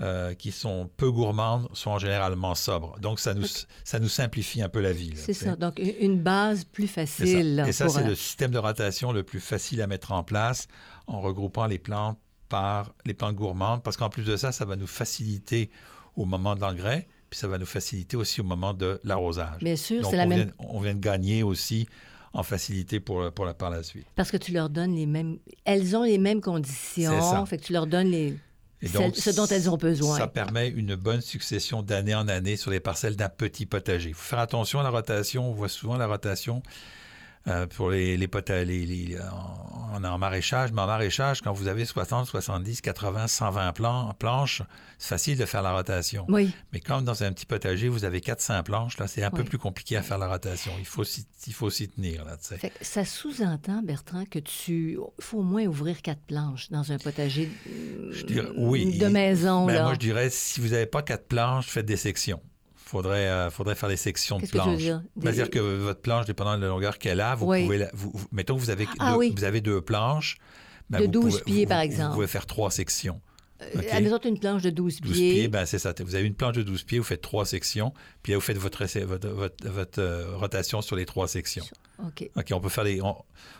euh, 0.00 0.34
qui 0.34 0.52
sont 0.52 0.90
peu 0.96 1.10
gourmandes 1.10 1.68
sont 1.72 1.98
généralement 1.98 2.54
sobres. 2.54 2.98
Donc, 3.00 3.20
ça 3.20 3.34
nous, 3.34 3.46
ça 3.84 3.98
nous 3.98 4.08
simplifie 4.08 4.62
un 4.62 4.68
peu 4.68 4.80
la 4.80 4.92
vie. 4.92 5.12
C'est 5.16 5.34
ça. 5.34 5.56
Donc, 5.56 5.78
une 5.78 6.22
base 6.22 6.64
plus 6.64 6.88
facile. 6.88 7.64
Et 7.66 7.72
ça, 7.72 7.88
c'est 7.88 8.04
le 8.04 8.14
système 8.14 8.50
de 8.50 8.58
rotation 8.58 9.12
le 9.12 9.22
plus 9.22 9.40
facile 9.40 9.82
à 9.82 9.86
mettre 9.86 10.12
en 10.12 10.22
place 10.22 10.68
en 11.06 11.20
regroupant 11.20 11.66
les 11.66 11.78
plantes 11.78 12.18
par 12.48 12.94
les 13.04 13.14
plantes 13.14 13.36
gourmandes, 13.36 13.82
parce 13.82 13.96
qu'en 13.96 14.08
plus 14.08 14.24
de 14.24 14.36
ça, 14.36 14.50
ça 14.50 14.64
va 14.64 14.74
nous 14.74 14.88
faciliter 14.88 15.70
au 16.16 16.24
moment 16.24 16.54
de 16.54 16.60
l'engrais, 16.60 17.06
puis 17.28 17.38
ça 17.38 17.48
va 17.48 17.58
nous 17.58 17.66
faciliter 17.66 18.16
aussi 18.16 18.40
au 18.40 18.44
moment 18.44 18.74
de 18.74 19.00
l'arrosage. 19.04 19.58
Bien 19.62 19.76
sûr, 19.76 20.02
Donc, 20.02 20.10
c'est 20.10 20.16
la 20.16 20.24
on, 20.24 20.28
même. 20.28 20.38
vient, 20.38 20.52
on 20.58 20.80
vient 20.80 20.94
de 20.94 21.00
gagner 21.00 21.42
aussi 21.42 21.88
en 22.32 22.42
facilité 22.42 23.00
pour, 23.00 23.32
pour 23.32 23.44
la, 23.44 23.54
par 23.54 23.70
la 23.70 23.82
suite. 23.82 24.06
Parce 24.16 24.30
que 24.30 24.36
tu 24.36 24.52
leur 24.52 24.68
donnes 24.70 24.94
les 24.94 25.06
mêmes. 25.06 25.38
Elles 25.64 25.96
ont 25.96 26.04
les 26.04 26.18
mêmes 26.18 26.40
conditions. 26.40 27.20
Ça. 27.20 27.44
Fait 27.46 27.58
que 27.58 27.64
tu 27.64 27.72
leur 27.72 27.86
donnes 27.86 28.08
les. 28.10 28.36
Et 28.82 28.88
celles- 28.88 29.14
ce 29.14 29.30
dont 29.30 29.46
elles 29.46 29.68
ont 29.68 29.76
besoin. 29.76 30.16
Ça 30.16 30.26
permet 30.26 30.68
une 30.68 30.94
bonne 30.94 31.20
succession 31.20 31.82
d'année 31.82 32.14
en 32.14 32.28
année 32.28 32.56
sur 32.56 32.70
les 32.70 32.80
parcelles 32.80 33.16
d'un 33.16 33.28
petit 33.28 33.66
potager. 33.66 34.08
Il 34.10 34.14
faut 34.14 34.22
faire 34.30 34.38
attention 34.38 34.80
à 34.80 34.82
la 34.82 34.90
rotation. 34.90 35.50
On 35.50 35.52
voit 35.52 35.68
souvent 35.68 35.96
la 35.96 36.06
rotation 36.06 36.62
euh, 37.48 37.66
pour 37.66 37.90
les, 37.90 38.16
les 38.16 38.28
potagers 38.28 38.84
les- 38.86 39.18
en, 39.20 40.04
en 40.04 40.18
maraîchage. 40.18 40.72
Mais 40.72 40.82
en 40.82 40.86
maraîchage, 40.86 41.40
quand 41.40 41.52
vous 41.52 41.68
avez 41.68 41.84
60, 41.84 42.26
70, 42.26 42.80
80, 42.80 43.26
120 43.28 43.72
plan- 43.72 44.14
planches, 44.18 44.62
c'est 44.98 45.08
facile 45.08 45.38
de 45.38 45.46
faire 45.46 45.62
la 45.62 45.72
rotation. 45.74 46.26
Oui. 46.28 46.52
Mais 46.72 46.80
quand 46.80 47.00
dans 47.02 47.22
un 47.22 47.32
petit 47.32 47.46
potager, 47.46 47.88
vous 47.88 48.04
avez 48.04 48.20
400 48.20 48.62
planches, 48.62 48.98
là, 48.98 49.06
c'est 49.08 49.22
un 49.22 49.30
peu 49.30 49.42
plus 49.44 49.58
compliqué 49.58 49.96
à 49.96 50.02
faire 50.02 50.18
la 50.18 50.28
rotation. 50.28 50.72
Il 50.78 50.84
faut 50.86 51.04
s'y, 51.04 51.26
il 51.46 51.52
faut 51.54 51.70
s'y 51.70 51.88
tenir, 51.88 52.24
là, 52.24 52.36
tu 52.36 52.46
sais. 52.48 52.58
Fait 52.58 52.70
que 52.70 52.84
ça 52.84 53.04
sous-entend, 53.04 53.82
Bertrand, 53.82 54.24
que 54.26 54.38
tu. 54.38 54.98
Il 55.18 55.24
faut 55.24 55.38
au 55.38 55.42
moins 55.42 55.64
ouvrir 55.64 56.02
quatre 56.02 56.20
planches 56.22 56.70
dans 56.70 56.92
un 56.92 56.98
potager 56.98 57.50
euh, 57.68 58.10
Je 58.12 58.24
dirais- 58.26 58.48
oui. 58.56 58.98
de 58.98 59.06
maison. 59.06 59.66
Ben, 59.66 59.74
là. 59.74 59.82
moi, 59.84 59.94
je 59.94 59.98
dirais, 59.98 60.28
si 60.30 60.60
vous 60.60 60.68
n'avez 60.68 60.86
pas 60.86 61.02
quatre 61.02 61.26
planches, 61.26 61.66
faites 61.68 61.86
des 61.86 61.96
sections. 61.96 62.40
Faudrait, 62.90 63.28
euh, 63.28 63.50
faudrait 63.50 63.76
faire 63.76 63.88
des 63.88 63.96
sections 63.96 64.38
de 64.38 64.46
que 64.46 64.50
planches. 64.50 64.76
dire? 64.78 65.00
Des- 65.14 65.22
C'est-à-dire 65.22 65.50
que 65.50 65.58
votre 65.60 66.00
planche, 66.00 66.26
dépendant 66.26 66.56
de 66.56 66.62
la 66.62 66.68
longueur 66.68 66.98
qu'elle 66.98 67.20
a, 67.20 67.36
vous 67.36 67.46
Oui. 67.46 67.62
pouvez... 67.64 67.78
la- 67.78 67.90
vous, 67.94 68.12
mettons 68.32 68.56
que 68.56 68.60
vous 68.60 68.70
avez, 68.70 68.88
Ah 68.98 69.12
deux, 69.12 69.18
oui. 69.18 69.32
vous 69.36 69.44
avez 69.44 69.60
deux 69.60 69.80
planches. 69.80 70.38
ben, 70.90 70.98
De 70.98 71.04
vous 71.04 71.10
12 71.12 71.30
pouvez- 71.40 71.44
pieds, 71.44 71.64
vous- 71.64 71.68
par 71.68 71.80
exemple. 71.80 72.08
Vous 72.08 72.14
pouvez 72.14 72.26
faire 72.26 72.46
trois 72.46 72.72
sections. 72.72 73.20
Euh, 73.62 73.66
OK. 73.78 73.86
Admettons, 73.92 74.18
une 74.28 74.40
planche 74.40 74.62
de 74.62 74.70
12, 74.70 75.00
12 75.02 75.12
pieds, 75.12 75.46
ben, 75.48 75.66
c'est 75.66 75.78
ça. 75.78 75.94
Vous 76.00 76.14
avez 76.16 76.26
une 76.26 76.34
planche 76.34 76.56
de 76.56 76.62
12 76.64 76.82
pieds, 76.82 76.98
vous 76.98 77.04
faites 77.04 77.20
trois 77.20 77.44
sections, 77.46 77.92
puis 78.24 78.32
là, 78.32 78.38
vous 78.38 78.42
faites 78.44 78.56
votre, 78.56 78.84
votre, 79.04 79.28
votre, 79.28 79.68
votre, 79.68 80.00
euh, 80.00 80.36
rotation 80.36 80.80
sur 80.82 80.96
les 80.96 81.04
trois 81.06 81.28
sections. 81.28 81.64
OK. 82.04 82.28
OK, 82.34 82.46
on 82.52 82.60
peut 82.60 82.70
faire 82.70 82.84
des... 82.84 83.00
On, 83.02 83.14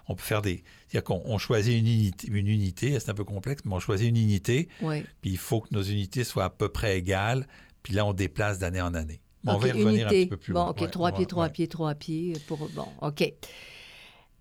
on 0.08 0.14
peut 0.16 0.22
faire 0.24 0.40
des... 0.42 0.64
C'est-à-dire 0.88 1.04
qu'on 1.04 1.22
on 1.26 1.36
choisit 1.38 1.78
une 1.78 1.86
unité, 1.86 2.26
une 2.32 2.48
unité, 2.48 2.98
c'est 2.98 3.10
un 3.10 3.14
peu 3.14 3.24
complexe, 3.24 3.62
mais 3.66 3.74
on 3.74 3.78
choisit 3.80 4.08
une 4.08 4.16
unité, 4.16 4.68
Oui. 4.80 5.04
puis 5.20 5.30
il 5.32 5.38
faut 5.38 5.60
que 5.60 5.68
nos 5.72 5.82
unités 5.82 6.24
soient 6.24 6.44
à 6.46 6.50
peu 6.50 6.68
près 6.70 6.96
égales, 6.98 7.46
puis 7.82 7.94
là, 7.94 8.04
on 8.06 8.12
déplace 8.12 8.58
d'année 8.58 8.80
en 8.80 8.94
année. 8.94 9.20
On 9.46 9.56
va 9.56 9.68
y 9.68 9.72
revenir 9.72 9.88
unité. 9.88 10.04
un 10.04 10.08
petit 10.08 10.26
peu 10.26 10.36
plus 10.36 10.52
Bon, 10.52 10.60
loin. 10.64 10.70
OK, 10.70 10.90
trois 10.90 11.12
pieds, 11.12 11.26
trois 11.26 11.48
pieds, 11.48 11.66
trois 11.68 11.94
pieds. 11.94 12.32
Pour... 12.46 12.68
Bon, 12.74 12.86
OK. 13.00 13.32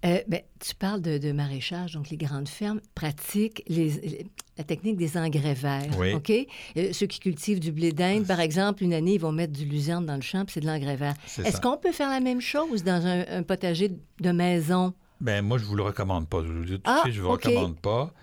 Euh, 0.06 0.20
ben, 0.30 0.40
tu 0.62 0.76
parles 0.76 1.02
de, 1.02 1.18
de 1.18 1.34
maraîchage, 1.34 1.94
donc 1.94 2.10
les 2.10 2.16
grandes 2.16 2.48
fermes 2.48 2.80
pratiquent 2.96 3.64
les- 3.68 3.90
les- 3.92 4.26
la 4.58 4.64
technique 4.64 4.96
des 4.96 5.18
engrais 5.18 5.54
verts. 5.54 5.90
Oui. 5.98 6.14
OK? 6.14 6.32
Euh, 6.78 6.94
ceux 6.94 7.06
qui 7.06 7.20
cultivent 7.20 7.60
du 7.60 7.74
blé 7.74 7.92
d'Inde, 7.92 8.26
par 8.26 8.40
exemple, 8.40 8.82
une 8.84 8.94
année, 8.94 9.16
ils 9.16 9.20
vont 9.20 9.34
mettre 9.34 9.52
du 9.52 9.66
luzerne 9.66 10.06
dans 10.06 10.16
le 10.16 10.22
champ, 10.22 10.46
puis 10.46 10.54
c'est 10.54 10.62
de 10.62 10.68
l'engrais 10.68 10.96
vert. 10.96 11.16
Est-ce 11.44 11.60
qu'on 11.60 11.76
peut 11.78 11.92
faire 11.92 12.10
la 12.10 12.22
même 12.22 12.40
chose 12.40 12.84
dans 12.86 13.06
un, 13.06 13.26
un 13.30 13.44
potager 13.44 13.92
de 14.22 14.32
maison? 14.32 14.94
Ben, 15.20 15.42
moi, 15.44 15.58
je 15.58 15.66
vous 15.66 15.76
le 15.76 15.84
recommande 15.84 16.30
pas. 16.30 16.44
Je 16.44 16.48
vous 16.48 16.60
le 16.60 16.66
dis 16.66 16.72
tout 16.74 16.78
de 16.78 16.84
Ah, 16.86 17.02
suite, 17.04 17.14
je 17.16 17.22
vous 17.22 17.30
recommande 17.32 17.78
pas. 17.78 18.14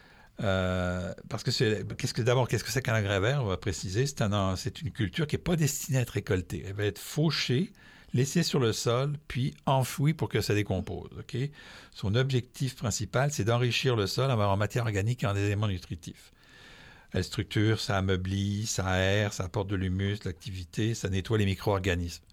Euh, 0.43 1.15
parce 1.29 1.43
que 1.43 1.51
c'est 1.51 1.85
d'abord 2.23 2.47
qu'est-ce 2.47 2.65
que 2.65 2.71
c'est 2.71 2.83
qu'un 2.83 3.01
vert 3.21 3.43
On 3.43 3.47
va 3.47 3.57
préciser. 3.57 4.07
C'est 4.07 4.23
un, 4.23 4.57
c'est 4.57 4.83
une 4.83 4.91
culture 4.91 5.27
qui 5.27 5.37
est 5.37 5.41
pas 5.41 5.57
destinée 5.57 5.99
à 5.99 6.03
être 6.03 6.11
récoltée. 6.11 6.65
Elle 6.67 6.75
va 6.75 6.85
être 6.85 6.99
fauchée, 6.99 7.73
laissée 8.13 8.43
sur 8.43 8.61
le 8.61 8.73
sol, 8.73 9.15
puis 9.29 9.55
enfouie 9.65 10.15
pour 10.15 10.29
que 10.29 10.41
ça 10.41 10.55
décompose. 10.55 11.11
Son 11.93 12.15
objectif 12.15 12.77
principal, 12.77 13.33
c'est 13.33 13.45
d'enrichir 13.45 13.97
le 13.97 14.07
sol 14.07 14.31
en, 14.31 14.39
en 14.39 14.57
matière 14.57 14.85
organique 14.85 15.23
et 15.23 15.27
en 15.27 15.37
éléments 15.37 15.69
nutritifs. 15.69 16.33
Elle 17.13 17.25
structure, 17.25 17.81
ça 17.81 17.97
ameublit, 17.97 18.67
ça 18.67 18.85
aère, 18.87 19.33
ça 19.33 19.45
apporte 19.45 19.69
de 19.69 19.77
l'humus, 19.77 20.19
de 20.19 20.25
l'activité, 20.27 20.95
ça 20.95 21.09
nettoie 21.09 21.39
les 21.39 21.47
micro-organismes. 21.47 22.25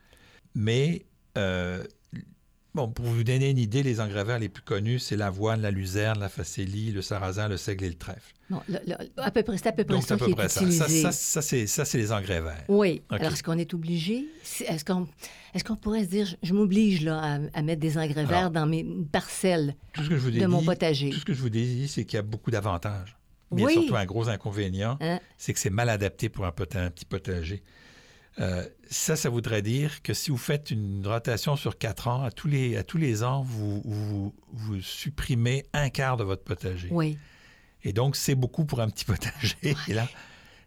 Mais 0.55 1.05
euh, 1.37 1.83
Bon, 2.75 2.87
pour 2.87 3.05
vous 3.05 3.23
donner 3.23 3.51
une 3.51 3.59
idée, 3.59 3.83
les 3.83 4.01
engrais 4.01 4.23
verts 4.23 4.39
les 4.39 4.49
plus 4.49 4.63
connus, 4.63 4.97
c'est 4.97 5.15
l'avoine, 5.15 5.61
la 5.61 5.69
luzerne, 5.69 6.19
la 6.19 6.27
facélie, 6.29 6.91
le 6.91 7.03
sarrasin, 7.03 7.47
le 7.47 7.55
seigle 7.57 7.85
et 7.85 7.89
le 7.89 7.93
trèfle. 7.93 8.33
Bon, 8.49 8.61
le- 8.67 8.79
le- 8.87 8.95
à 9.17 9.29
peu 9.29 9.43
près, 9.43 9.57
c'est 9.59 9.67
à 9.67 9.73
peu 9.73 9.83
près 9.83 9.93
Donc, 9.93 10.03
ça 10.07 10.15
à 10.15 10.17
qui 10.17 10.23
peu 10.25 10.31
est 10.31 10.35
près 10.35 10.49
ça. 10.49 10.61
utilisé. 10.61 10.81
Ça, 11.03 11.11
ça, 11.11 11.11
ça, 11.11 11.41
c'est, 11.43 11.67
ça, 11.67 11.85
c'est 11.85 11.99
les 11.99 12.11
engrais 12.11 12.41
verts. 12.41 12.63
Oui. 12.69 13.03
OK. 13.11 13.19
Alors, 13.19 13.33
est-ce 13.33 13.43
qu'on 13.43 13.59
est 13.59 13.71
obligé? 13.75 14.25
Est-ce 14.67 14.83
qu'on 14.83 15.07
est 15.53 15.63
qu'on 15.63 15.75
pourrait 15.75 16.03
se 16.03 16.09
dire, 16.09 16.25
je, 16.25 16.35
je 16.41 16.53
m'oblige 16.55 17.03
là, 17.03 17.19
à, 17.19 17.39
à 17.53 17.61
mettre 17.61 17.79
des 17.79 17.95
engrais 17.99 18.21
Alors, 18.21 18.31
verts 18.31 18.51
dans 18.51 18.65
mes 18.65 18.83
parcelles 19.11 19.75
Tout 19.93 20.03
ce 20.03 20.09
que 20.09 20.15
je 20.17 20.21
vous 20.21 20.35
ai 20.35 20.39
de 20.39 20.45
mon 20.47 20.63
potager? 20.63 21.11
Tout 21.11 21.19
ce 21.19 21.25
que 21.25 21.33
je 21.33 21.41
vous 21.41 21.49
dit, 21.49 21.87
c'est 21.87 22.05
qu'il 22.05 22.15
y 22.17 22.19
a 22.19 22.23
beaucoup 22.23 22.49
d'avantages. 22.49 23.15
Mais 23.51 23.61
il 23.61 23.65
y 23.65 23.67
a 23.67 23.71
surtout 23.73 23.95
un 23.97 24.05
gros 24.05 24.29
inconvénient, 24.29 24.97
Hein? 24.99 25.19
c'est 25.37 25.53
que 25.53 25.59
c'est 25.59 25.69
mal 25.69 25.89
adapté 25.89 26.27
pour 26.27 26.43
un, 26.47 26.51
pot- 26.51 26.75
un 26.75 26.89
petit 26.89 27.05
potager. 27.05 27.61
Euh, 28.39 28.65
ça, 28.89 29.15
ça 29.15 29.29
voudrait 29.29 29.61
dire 29.61 30.01
que 30.01 30.13
si 30.13 30.31
vous 30.31 30.37
faites 30.37 30.71
une 30.71 31.05
rotation 31.05 31.55
sur 31.55 31.77
quatre 31.77 32.07
ans, 32.07 32.23
à 32.23 32.31
tous 32.31 32.47
les, 32.47 32.77
à 32.77 32.83
tous 32.83 32.97
les 32.97 33.23
ans, 33.23 33.41
vous, 33.43 33.81
vous, 33.85 34.33
vous 34.51 34.81
supprimez 34.81 35.65
un 35.73 35.89
quart 35.89 36.17
de 36.17 36.23
votre 36.23 36.43
potager. 36.43 36.87
Oui. 36.91 37.17
Et 37.83 37.93
donc, 37.93 38.15
c'est 38.15 38.35
beaucoup 38.35 38.65
pour 38.65 38.79
un 38.79 38.89
petit 38.89 39.05
potager. 39.13 39.75
Et 39.87 39.93
là, 39.93 40.07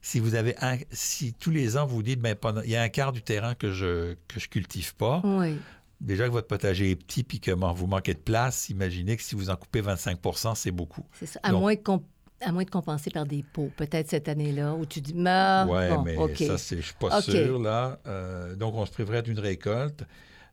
si 0.03 0.21
vous 0.21 0.35
avez 0.37 0.55
un, 0.61 0.77
si 0.93 1.33
tous 1.33 1.51
les 1.51 1.77
ans 1.77 1.87
vous 1.87 2.03
dites, 2.03 2.21
ben, 2.21 2.35
pendant, 2.37 2.61
il 2.63 2.71
y 2.71 2.77
a 2.77 2.83
un 2.83 2.89
quart 2.89 3.13
du 3.13 3.23
terrain 3.23 3.55
que 3.55 3.73
je 3.73 4.15
que 4.29 4.39
je 4.39 4.49
cultive 4.49 4.95
pas, 4.95 5.21
Oui. 5.25 5.57
déjà 6.01 6.27
que 6.27 6.33
votre 6.33 6.47
potager 6.47 6.91
est 6.93 6.97
petit 6.97 7.25
puis 7.25 7.41
que 7.41 7.51
vous 7.51 7.87
manquez 7.89 8.15
de 8.15 8.21
place, 8.21 8.69
imaginez 8.69 9.17
que 9.17 9.23
si 9.25 9.35
vous 9.35 9.51
en 9.51 9.57
coupez 9.57 9.83
25% 9.83 10.55
c'est 10.55 10.71
beaucoup. 10.71 11.05
C'est 11.19 11.27
ça. 11.27 11.41
À 11.43 11.51
Donc- 11.51 11.61
moins, 11.63 11.75
comp- 11.75 12.07
à 12.41 12.53
moins 12.53 12.65
de 12.65 12.71
compenser 12.71 13.11
par 13.11 13.25
des 13.27 13.43
pots, 13.43 13.71
peut-être 13.77 14.09
cette 14.11 14.29
année-là, 14.29 14.75
où 14.75 14.85
tu 14.87 15.01
dis, 15.01 15.15
mais 15.15 15.65
bon, 15.67 16.03
mais 16.03 16.17
ça, 16.47 16.59
c'est, 16.59 16.77
je 16.77 16.83
suis 16.83 16.95
pas 16.95 17.21
sûr 17.23 17.59
là. 17.59 17.99
Euh, 18.07 18.55
donc, 18.57 18.75
on 18.75 18.85
se 18.87 18.91
priverait 18.93 19.23
d'une 19.23 19.39
récolte. 19.39 20.05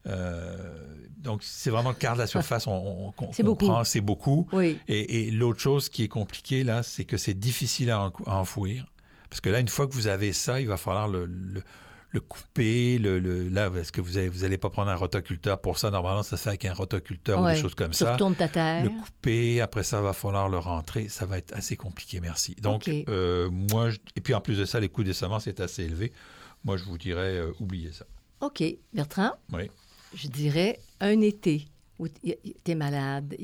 Euh, 0.07 0.57
donc, 1.17 1.41
c'est 1.43 1.69
vraiment 1.69 1.89
le 1.89 1.95
quart 1.95 2.13
de 2.15 2.19
la 2.19 2.27
surface. 2.27 2.67
On, 2.67 3.13
on- 3.17 3.31
C'est 3.31 3.43
beaucoup. 3.43 3.65
prend, 3.67 3.83
c'est 3.83 4.01
beaucoup. 4.01 4.47
Oui. 4.51 4.77
Et, 4.87 5.27
et 5.27 5.31
l'autre 5.31 5.59
chose 5.59 5.89
qui 5.89 6.03
est 6.03 6.07
compliquée, 6.09 6.63
là, 6.63 6.83
c'est 6.83 7.05
que 7.05 7.17
c'est 7.17 7.33
difficile 7.33 7.91
à, 7.91 8.01
en- 8.07 8.11
à 8.25 8.35
enfouir. 8.37 8.85
Parce 9.29 9.39
que 9.41 9.49
là, 9.49 9.59
une 9.59 9.67
fois 9.69 9.87
que 9.87 9.93
vous 9.93 10.07
avez 10.07 10.33
ça, 10.33 10.59
il 10.61 10.67
va 10.67 10.77
falloir 10.77 11.07
le, 11.07 11.25
le- 11.25 11.63
le 12.13 12.19
couper. 12.21 12.97
Le, 12.99 13.19
le- 13.19 13.49
là, 13.49 13.69
est-ce 13.75 13.91
que 13.91 13.99
vous 13.99 14.13
n'allez 14.13 14.29
vous 14.29 14.43
allez 14.45 14.57
pas 14.57 14.69
prendre 14.69 14.89
un 14.91 14.95
rotoculteur 14.95 15.59
pour 15.59 15.77
ça? 15.77 15.89
Normalement, 15.91 16.23
ça 16.23 16.37
se 16.37 16.43
fait 16.43 16.49
avec 16.49 16.65
un 16.65 16.73
rotoculteur 16.73 17.41
ou 17.41 17.47
des 17.47 17.55
choses 17.55 17.75
comme 17.75 17.91
ça. 17.93 18.15
ta 18.37 18.47
terre. 18.47 18.83
Le 18.83 18.89
couper, 18.89 19.59
après 19.61 19.83
ça, 19.83 19.99
va 20.01 20.13
falloir 20.13 20.47
le 20.47 20.57
rentrer. 20.59 21.09
Ça 21.09 21.25
va 21.25 21.37
être 21.39 21.53
assez 21.53 21.75
compliqué, 21.75 22.21
merci. 22.21 22.55
Donc, 22.61 22.87
euh, 22.87 23.49
moi, 23.51 23.89
je- 23.89 23.97
et 24.15 24.21
puis 24.21 24.33
en 24.33 24.41
plus 24.41 24.57
de 24.57 24.65
ça, 24.65 24.79
les 24.79 24.89
coûts 24.89 25.03
des 25.03 25.13
semences 25.13 25.47
est 25.47 25.59
assez 25.59 25.83
élevé. 25.83 26.13
Moi, 26.63 26.77
je 26.77 26.85
vous 26.85 26.97
dirais, 26.97 27.37
euh, 27.37 27.51
oubliez 27.59 27.91
ça. 27.91 28.05
OK. 28.41 28.63
Bertrand, 28.93 29.31
Oui. 29.51 29.69
je 30.15 30.27
dirais 30.27 30.79
un 31.01 31.19
été 31.21 31.65
où 31.99 32.07
tu 32.07 32.33
es 32.67 32.75
malade, 32.75 33.35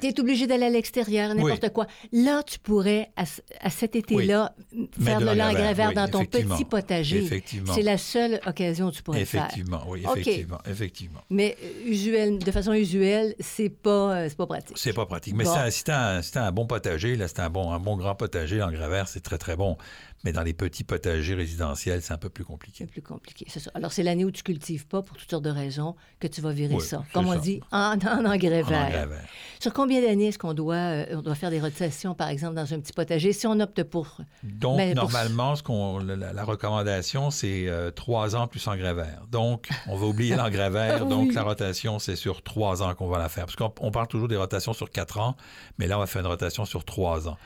tu 0.00 0.06
es 0.06 0.20
obligé 0.20 0.46
d'aller 0.46 0.66
à 0.66 0.70
l'extérieur, 0.70 1.34
n'importe 1.34 1.62
Oui. 1.64 1.70
quoi. 1.72 1.86
Là, 2.12 2.42
tu 2.42 2.58
pourrais, 2.58 3.10
à, 3.16 3.24
à 3.60 3.70
cet 3.70 3.96
été-là, 3.96 4.54
faire 5.00 5.20
de 5.20 5.24
l'engrais 5.26 5.74
vert 5.74 5.88
oui, 5.88 5.94
dans 5.94 6.08
ton 6.08 6.24
petit 6.24 6.64
potager. 6.64 7.24
Effectivement. 7.24 7.72
C'est 7.74 7.82
la 7.82 7.98
seule 7.98 8.40
occasion 8.46 8.86
où 8.86 8.90
tu 8.92 9.02
pourrais 9.02 9.20
le 9.20 9.24
faire. 9.24 9.44
Effectivement, 9.46 9.82
oui, 9.88 10.02
effectivement, 10.04 10.58
effectivement. 10.68 11.20
Mais 11.30 11.56
euh, 11.62 11.90
usuel, 11.90 12.38
de 12.38 12.50
façon 12.50 12.72
usuelle, 12.72 13.34
c'est 13.40 13.70
pas, 13.70 14.16
euh, 14.16 14.28
pas 14.36 14.46
pratique. 14.46 14.76
C'est 14.78 14.92
pas 14.92 15.06
pratique. 15.06 15.34
Mais 15.34 15.44
Bon. 15.44 15.54
si 15.70 15.84
t'as 15.84 16.18
un, 16.18 16.22
un 16.36 16.52
bon 16.52 16.66
potager, 16.66 17.16
là, 17.16 17.28
c'est 17.28 17.40
un 17.40 17.50
bon, 17.50 17.72
un 17.72 17.78
bon 17.78 17.96
grand 17.96 18.14
potager, 18.14 18.58
l'engrais 18.58 18.88
vert, 18.88 19.08
c'est 19.08 19.20
très, 19.20 19.38
très 19.38 19.56
bon. 19.56 19.76
Mais 20.24 20.32
dans 20.32 20.42
les 20.42 20.52
petits 20.52 20.84
potagers 20.84 21.34
résidentiels, 21.34 22.00
c'est 22.02 22.12
un 22.12 22.18
peu 22.18 22.28
plus 22.28 22.44
compliqué. 22.44 22.84
C'est 22.84 22.90
plus 22.90 23.02
compliqué, 23.02 23.44
c'est 23.48 23.58
ça. 23.58 23.70
Alors, 23.74 23.92
c'est 23.92 24.04
l'année 24.04 24.24
où 24.24 24.30
tu 24.30 24.42
cultives 24.44 24.86
pas, 24.86 25.02
pour 25.02 25.16
toutes 25.16 25.28
sortes 25.28 25.42
de 25.44 25.50
raisons, 25.50 25.96
que 26.20 26.28
tu 26.28 26.40
vas 26.40 26.52
virer 26.52 26.76
Oui, 26.76 26.80
ça. 26.84 27.04
Comme 27.12 27.26
on 27.26 27.32
ça. 27.32 27.38
dit, 27.38 27.60
en, 27.72 27.96
en 27.98 28.24
engrais 28.24 28.62
En 28.62 28.66
vert. 28.68 28.86
engrais 28.86 29.06
vert. 29.06 29.28
Sur 29.58 29.72
combien 29.72 30.00
d'années 30.00 30.28
est-ce 30.28 30.38
qu'on 30.38 30.54
doit, 30.54 30.74
euh, 30.76 31.06
on 31.16 31.22
doit 31.22 31.34
faire 31.34 31.50
des 31.50 31.60
rotations, 31.60 32.14
par 32.14 32.28
exemple, 32.28 32.54
dans 32.54 32.72
un 32.72 32.78
petit 32.80 32.92
potager, 32.92 33.32
si 33.32 33.46
on 33.48 33.58
opte 33.58 33.82
pour... 33.82 34.18
Donc, 34.44 34.76
Mais 34.76 34.94
pour- 34.94 35.02
normalement, 35.04 35.56
ce 35.56 35.62
qu'on, 35.64 35.98
la, 35.98 36.44
recommandation, 36.44 37.30
c'est 37.30 37.66
euh, 37.68 37.90
trois 37.90 38.36
ans 38.36 38.46
plus 38.46 38.66
engrais 38.68 38.94
vert. 38.94 39.22
Donc, 39.30 39.68
on 39.88 39.96
va 39.96 40.06
oublier 40.06 40.36
l'engrais 40.36 40.70
vert. 40.70 41.06
Donc, 41.06 41.34
la 41.34 41.42
rotation, 41.42 41.98
c'est 41.98 42.16
sur 42.16 42.42
trois 42.42 42.82
ans 42.82 42.94
qu'on 42.94 43.08
va 43.08 43.18
la 43.18 43.28
faire. 43.28 43.46
Parce 43.46 43.56
qu'on 43.56 43.72
on 43.80 43.90
parle 43.90 44.06
toujours 44.06 44.28
des 44.28 44.36
rotations 44.36 44.72
sur 44.72 44.90
quatre 44.90 45.18
ans, 45.18 45.36
mais 45.78 45.88
là, 45.88 45.96
on 45.96 46.00
va 46.00 46.06
faire 46.06 46.20
une 46.22 46.28
rotation 46.28 46.64
sur 46.64 46.84
trois 46.84 47.28
ans. 47.28 47.36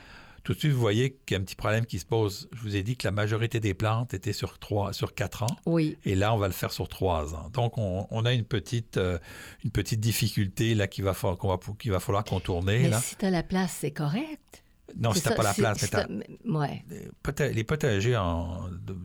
Tout 0.47 0.53
de 0.53 0.59
suite, 0.59 0.71
vous 0.71 0.79
voyez 0.79 1.17
qu'il 1.25 1.35
y 1.35 1.37
a 1.37 1.41
un 1.41 1.43
petit 1.43 1.57
problème 1.57 1.85
qui 1.85 1.99
se 1.99 2.05
pose. 2.05 2.47
Je 2.53 2.61
vous 2.61 2.77
ai 2.77 2.81
dit 2.81 2.95
que 2.95 3.05
la 3.05 3.11
majorité 3.11 3.59
des 3.59 3.73
plantes 3.73 4.13
étaient 4.13 4.31
sur, 4.31 4.59
trois, 4.59 4.93
sur 4.93 5.13
quatre 5.13 5.43
ans. 5.43 5.57
Oui, 5.65 5.97
Et 6.05 6.15
là, 6.15 6.33
on 6.33 6.37
va 6.37 6.47
le 6.47 6.53
faire 6.53 6.71
sur 6.71 6.87
trois 6.87 7.35
ans. 7.35 7.49
Donc, 7.51 7.77
on, 7.77 8.07
on 8.11 8.23
a 8.23 8.31
une 8.31 8.45
petite, 8.45 8.95
euh, 8.95 9.19
une 9.65 9.71
petite 9.71 9.99
difficulté 9.99 10.73
là 10.73 10.87
qu'il 10.87 11.03
va, 11.03 11.13
fa- 11.13 11.35
qu'on 11.35 11.49
va, 11.49 11.59
qu'il 11.77 11.91
va 11.91 11.99
falloir 11.99 12.23
contourner. 12.23 12.79
mais 12.83 12.89
Là. 12.91 13.01
si 13.01 13.17
tu 13.17 13.25
as 13.25 13.29
la 13.29 13.43
place, 13.43 13.75
c'est 13.81 13.91
correct. 13.91 14.63
Non, 14.97 15.11
si 15.11 15.21
t'as 15.21 15.35
pas 15.35 15.43
la 15.43 15.53
place, 15.53 15.81
mais 15.81 15.87
t'as- 15.89 16.07
Ouais. 16.49 16.85
les 16.89 17.09
pota- 17.21 17.49
les 17.51 17.63
potagers 17.65 18.15
en, 18.15 18.69
de, 18.69 18.95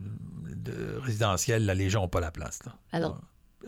de 0.55 0.97
résidentiels, 0.99 1.65
là, 1.65 1.73
les 1.73 1.89
gens 1.89 2.03
n'ont 2.03 2.07
pas 2.07 2.21
la 2.21 2.31
place. 2.31 2.59
là. 2.65 2.73
Alors, 2.93 3.19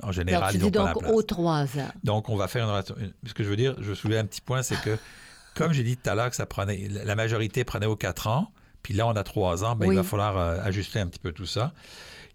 en 0.02 0.14
général, 0.14 0.44
Alors, 0.44 0.52
tu 0.52 0.58
ils 0.60 0.64
n'ont 0.64 0.72
pas 0.72 0.86
la 0.86 0.94
donc 0.94 1.04
place. 1.04 1.14
aux 1.14 1.24
trois 1.24 1.64
ans. 1.78 1.92
Donc, 2.06 2.30
on 2.30 2.38
va 2.38 2.48
faire 2.48 2.70
une 2.70 3.14
Ce 3.26 3.34
que 3.34 3.44
je 3.44 3.50
veux 3.50 3.58
dire, 3.58 3.76
je 3.80 3.84
veux 3.90 3.96
soulever 3.96 4.20
un 4.20 4.26
petit 4.26 4.40
point, 4.40 4.64
c'est 4.64 4.80
que 4.82 4.98
comme 5.56 5.72
j'ai 5.74 5.84
dit 5.84 5.98
tout 5.98 6.10
à 6.10 6.14
l'heure 6.16 6.30
que 6.30 6.36
ça 6.36 6.46
prenait, 6.46 6.88
la 6.90 7.16
majorité 7.16 7.64
prenait 7.64 7.86
aux 7.88 7.96
4 7.96 8.28
ans, 8.28 8.52
puis 8.84 8.94
là, 8.94 9.08
on 9.08 9.16
a 9.16 9.24
3 9.24 9.64
ans, 9.64 9.76
ben, 9.76 9.88
Oui. 9.88 9.96
il 9.96 9.98
va 9.98 10.04
falloir 10.04 10.38
euh, 10.38 10.60
ajuster 10.64 11.00
un 11.00 11.08
petit 11.08 11.20
peu 11.20 11.32
tout 11.32 11.48
ça. 11.48 11.74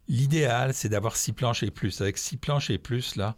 L'idéal, 0.09 0.75
c'est 0.75 0.89
d'avoir 0.89 1.15
6 1.17 1.33
planches 1.33 1.63
et 1.63 1.71
plus. 1.71 2.01
Avec 2.01 2.19
6 2.19 2.37
planches 2.39 2.71
et 2.71 2.79
plus, 2.79 3.17
là, 3.17 3.37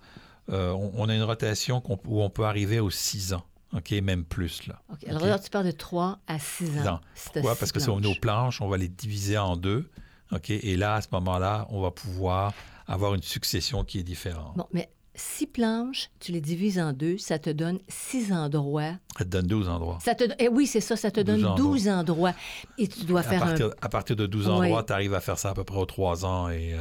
euh, 0.50 0.70
on, 0.70 0.92
on 0.94 1.08
a 1.08 1.14
une 1.14 1.22
rotation 1.22 1.82
où 2.06 2.22
on 2.22 2.30
peut 2.30 2.44
arriver 2.44 2.80
aux 2.80 2.90
6 2.90 3.34
ans, 3.34 3.44
OK, 3.74 3.90
même 3.90 4.24
plus, 4.24 4.66
là. 4.66 4.80
OK. 4.90 5.06
Alors 5.08 5.40
tu 5.40 5.50
parles 5.50 5.66
de 5.66 5.70
3 5.72 6.18
à 6.26 6.38
6 6.38 6.78
ans. 6.80 6.84
Non. 6.84 7.00
Pourquoi? 7.32 7.56
Parce 7.56 7.72
que 7.72 7.80
sur 7.80 7.96
nos 7.96 8.14
planches. 8.14 8.20
planches, 8.20 8.60
on 8.62 8.68
va 8.68 8.78
les 8.78 8.88
diviser 8.88 9.36
en 9.36 9.56
deux, 9.56 9.90
OK, 10.32 10.48
et 10.50 10.76
là, 10.76 10.94
à 10.94 11.02
ce 11.02 11.08
moment-là, 11.12 11.66
on 11.68 11.82
va 11.82 11.90
pouvoir 11.90 12.54
avoir 12.86 13.14
une 13.14 13.22
succession 13.22 13.84
qui 13.84 13.98
est 13.98 14.02
différente. 14.02 14.56
Bon, 14.56 14.66
mais 14.72 14.90
6 15.14 15.47
planches, 15.49 16.11
tu 16.21 16.33
les 16.33 16.40
divises 16.40 16.78
en 16.78 16.92
deux, 16.92 17.19
ça 17.19 17.38
te 17.38 17.50
donne 17.50 17.78
6 17.88 18.33
endroits. 18.33 18.95
Ça 19.19 19.25
te 19.25 19.31
donne 19.31 19.47
12 19.47 19.69
endroits. 19.69 19.99
Ça 20.02 20.14
te, 20.14 20.25
eh 20.38 20.49
oui, 20.49 20.66
c'est 20.66 20.81
ça, 20.81 20.97
ça 20.97 21.11
te 21.11 21.21
12 21.21 21.26
donne 21.42 21.50
endroits. 21.52 21.71
12 21.73 21.88
endroits. 21.88 22.35
Et 22.78 22.88
tu 22.88 23.04
dois 23.04 23.21
À 23.21 23.23
faire 23.25 23.42
un 23.42 23.47
partir, 23.49 23.71
à 23.83 23.88
partir 23.88 24.16
de 24.16 24.26
12 24.26 24.47
Oui. 24.49 24.52
endroits, 24.54 24.83
tu 24.85 24.92
arrives 24.92 25.14
à 25.14 25.21
faire 25.21 25.38
ça 25.38 25.50
à 25.50 25.54
peu 25.54 25.64
près 25.64 25.78
aux 25.78 25.87
3 25.87 26.25
ans 26.25 26.49
et 26.49 26.73
euh, 26.75 26.78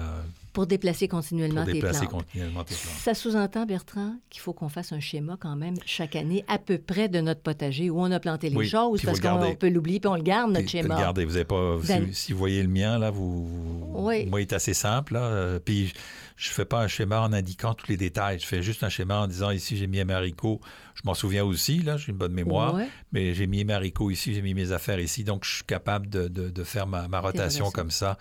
pour 0.53 0.67
déplacer 0.67 1.07
continuellement 1.07 1.61
pour 1.61 1.67
tes 1.67 1.73
déplacer 1.73 2.07
plantes. 2.07 2.23
continuellement 2.25 2.63
tes 2.63 2.75
plantes. 2.75 2.95
Ça 2.99 3.13
sous-entend, 3.13 3.65
Bertrand, 3.65 4.15
qu'il 4.29 4.41
faut 4.41 4.53
qu'on 4.53 4.67
fasse 4.69 4.91
un 4.91 4.99
schéma 4.99 5.37
quand 5.39 5.55
même 5.55 5.75
chaque 5.85 6.15
année 6.15 6.43
à 6.47 6.57
peu 6.57 6.77
près 6.77 7.07
de 7.07 7.21
notre 7.21 7.41
potager 7.41 7.89
où 7.89 8.01
on 8.01 8.11
a 8.11 8.19
planté 8.19 8.49
les 8.49 8.55
Oui, 8.57 8.67
choses 8.67 9.01
parce 9.01 9.21
le 9.21 9.29
qu'on 9.29 9.55
peut 9.55 9.69
l'oublier 9.69 9.99
puis 9.99 10.09
on 10.09 10.15
le 10.15 10.23
garde, 10.23 10.49
notre 10.51 10.61
Puis, 10.63 10.69
schéma. 10.71 10.95
Regardez, 10.95 11.23
vous 11.25 11.35
avez 11.35 11.45
pas. 11.45 11.77
Dan- 11.87 12.07
Si, 12.07 12.13
si 12.13 12.33
vous 12.33 12.39
voyez 12.39 12.61
le 12.63 12.69
mien, 12.69 12.97
là, 12.99 13.11
vous. 13.11 13.91
Oui. 13.95 14.25
Moi, 14.25 14.41
il 14.41 14.43
est 14.43 14.53
assez 14.53 14.73
simple, 14.73 15.13
là. 15.13 15.21
euh, 15.23 15.59
Puis, 15.59 15.93
je 16.35 16.49
fais 16.49 16.65
pas 16.65 16.81
un 16.81 16.87
schéma 16.87 17.21
en 17.21 17.31
indiquant 17.33 17.73
tous 17.73 17.87
les 17.87 17.97
détails. 17.97 18.39
Je 18.39 18.45
fais 18.45 18.61
juste 18.61 18.83
un 18.83 18.89
schéma 18.89 19.19
en 19.21 19.27
disant 19.27 19.51
ici, 19.51 19.77
j'ai 19.77 19.87
mis 19.87 20.03
mes 20.03 20.13
haricots. 20.13 20.59
Je 20.95 21.01
m'en 21.05 21.13
souviens 21.13 21.45
aussi, 21.45 21.79
là, 21.81 21.97
j'ai 21.97 22.11
une 22.11 22.17
bonne 22.17 22.33
mémoire. 22.33 22.77
Mais 23.11 23.33
j'ai 23.33 23.47
mis 23.47 23.63
mes 23.63 23.73
haricots 23.73 24.09
ici, 24.11 24.33
j'ai 24.33 24.41
mis 24.41 24.53
mes 24.53 24.71
affaires 24.71 24.99
ici. 24.99 25.23
Donc, 25.23 25.45
je 25.45 25.55
suis 25.55 25.63
capable 25.63 26.09
de, 26.09 26.27
de- 26.27 26.49
de 26.49 26.63
faire 26.63 26.87
ma, 26.87 27.07
ma 27.07 27.19
rotation 27.21 27.71
comme 27.71 27.91
ça. 27.91 28.17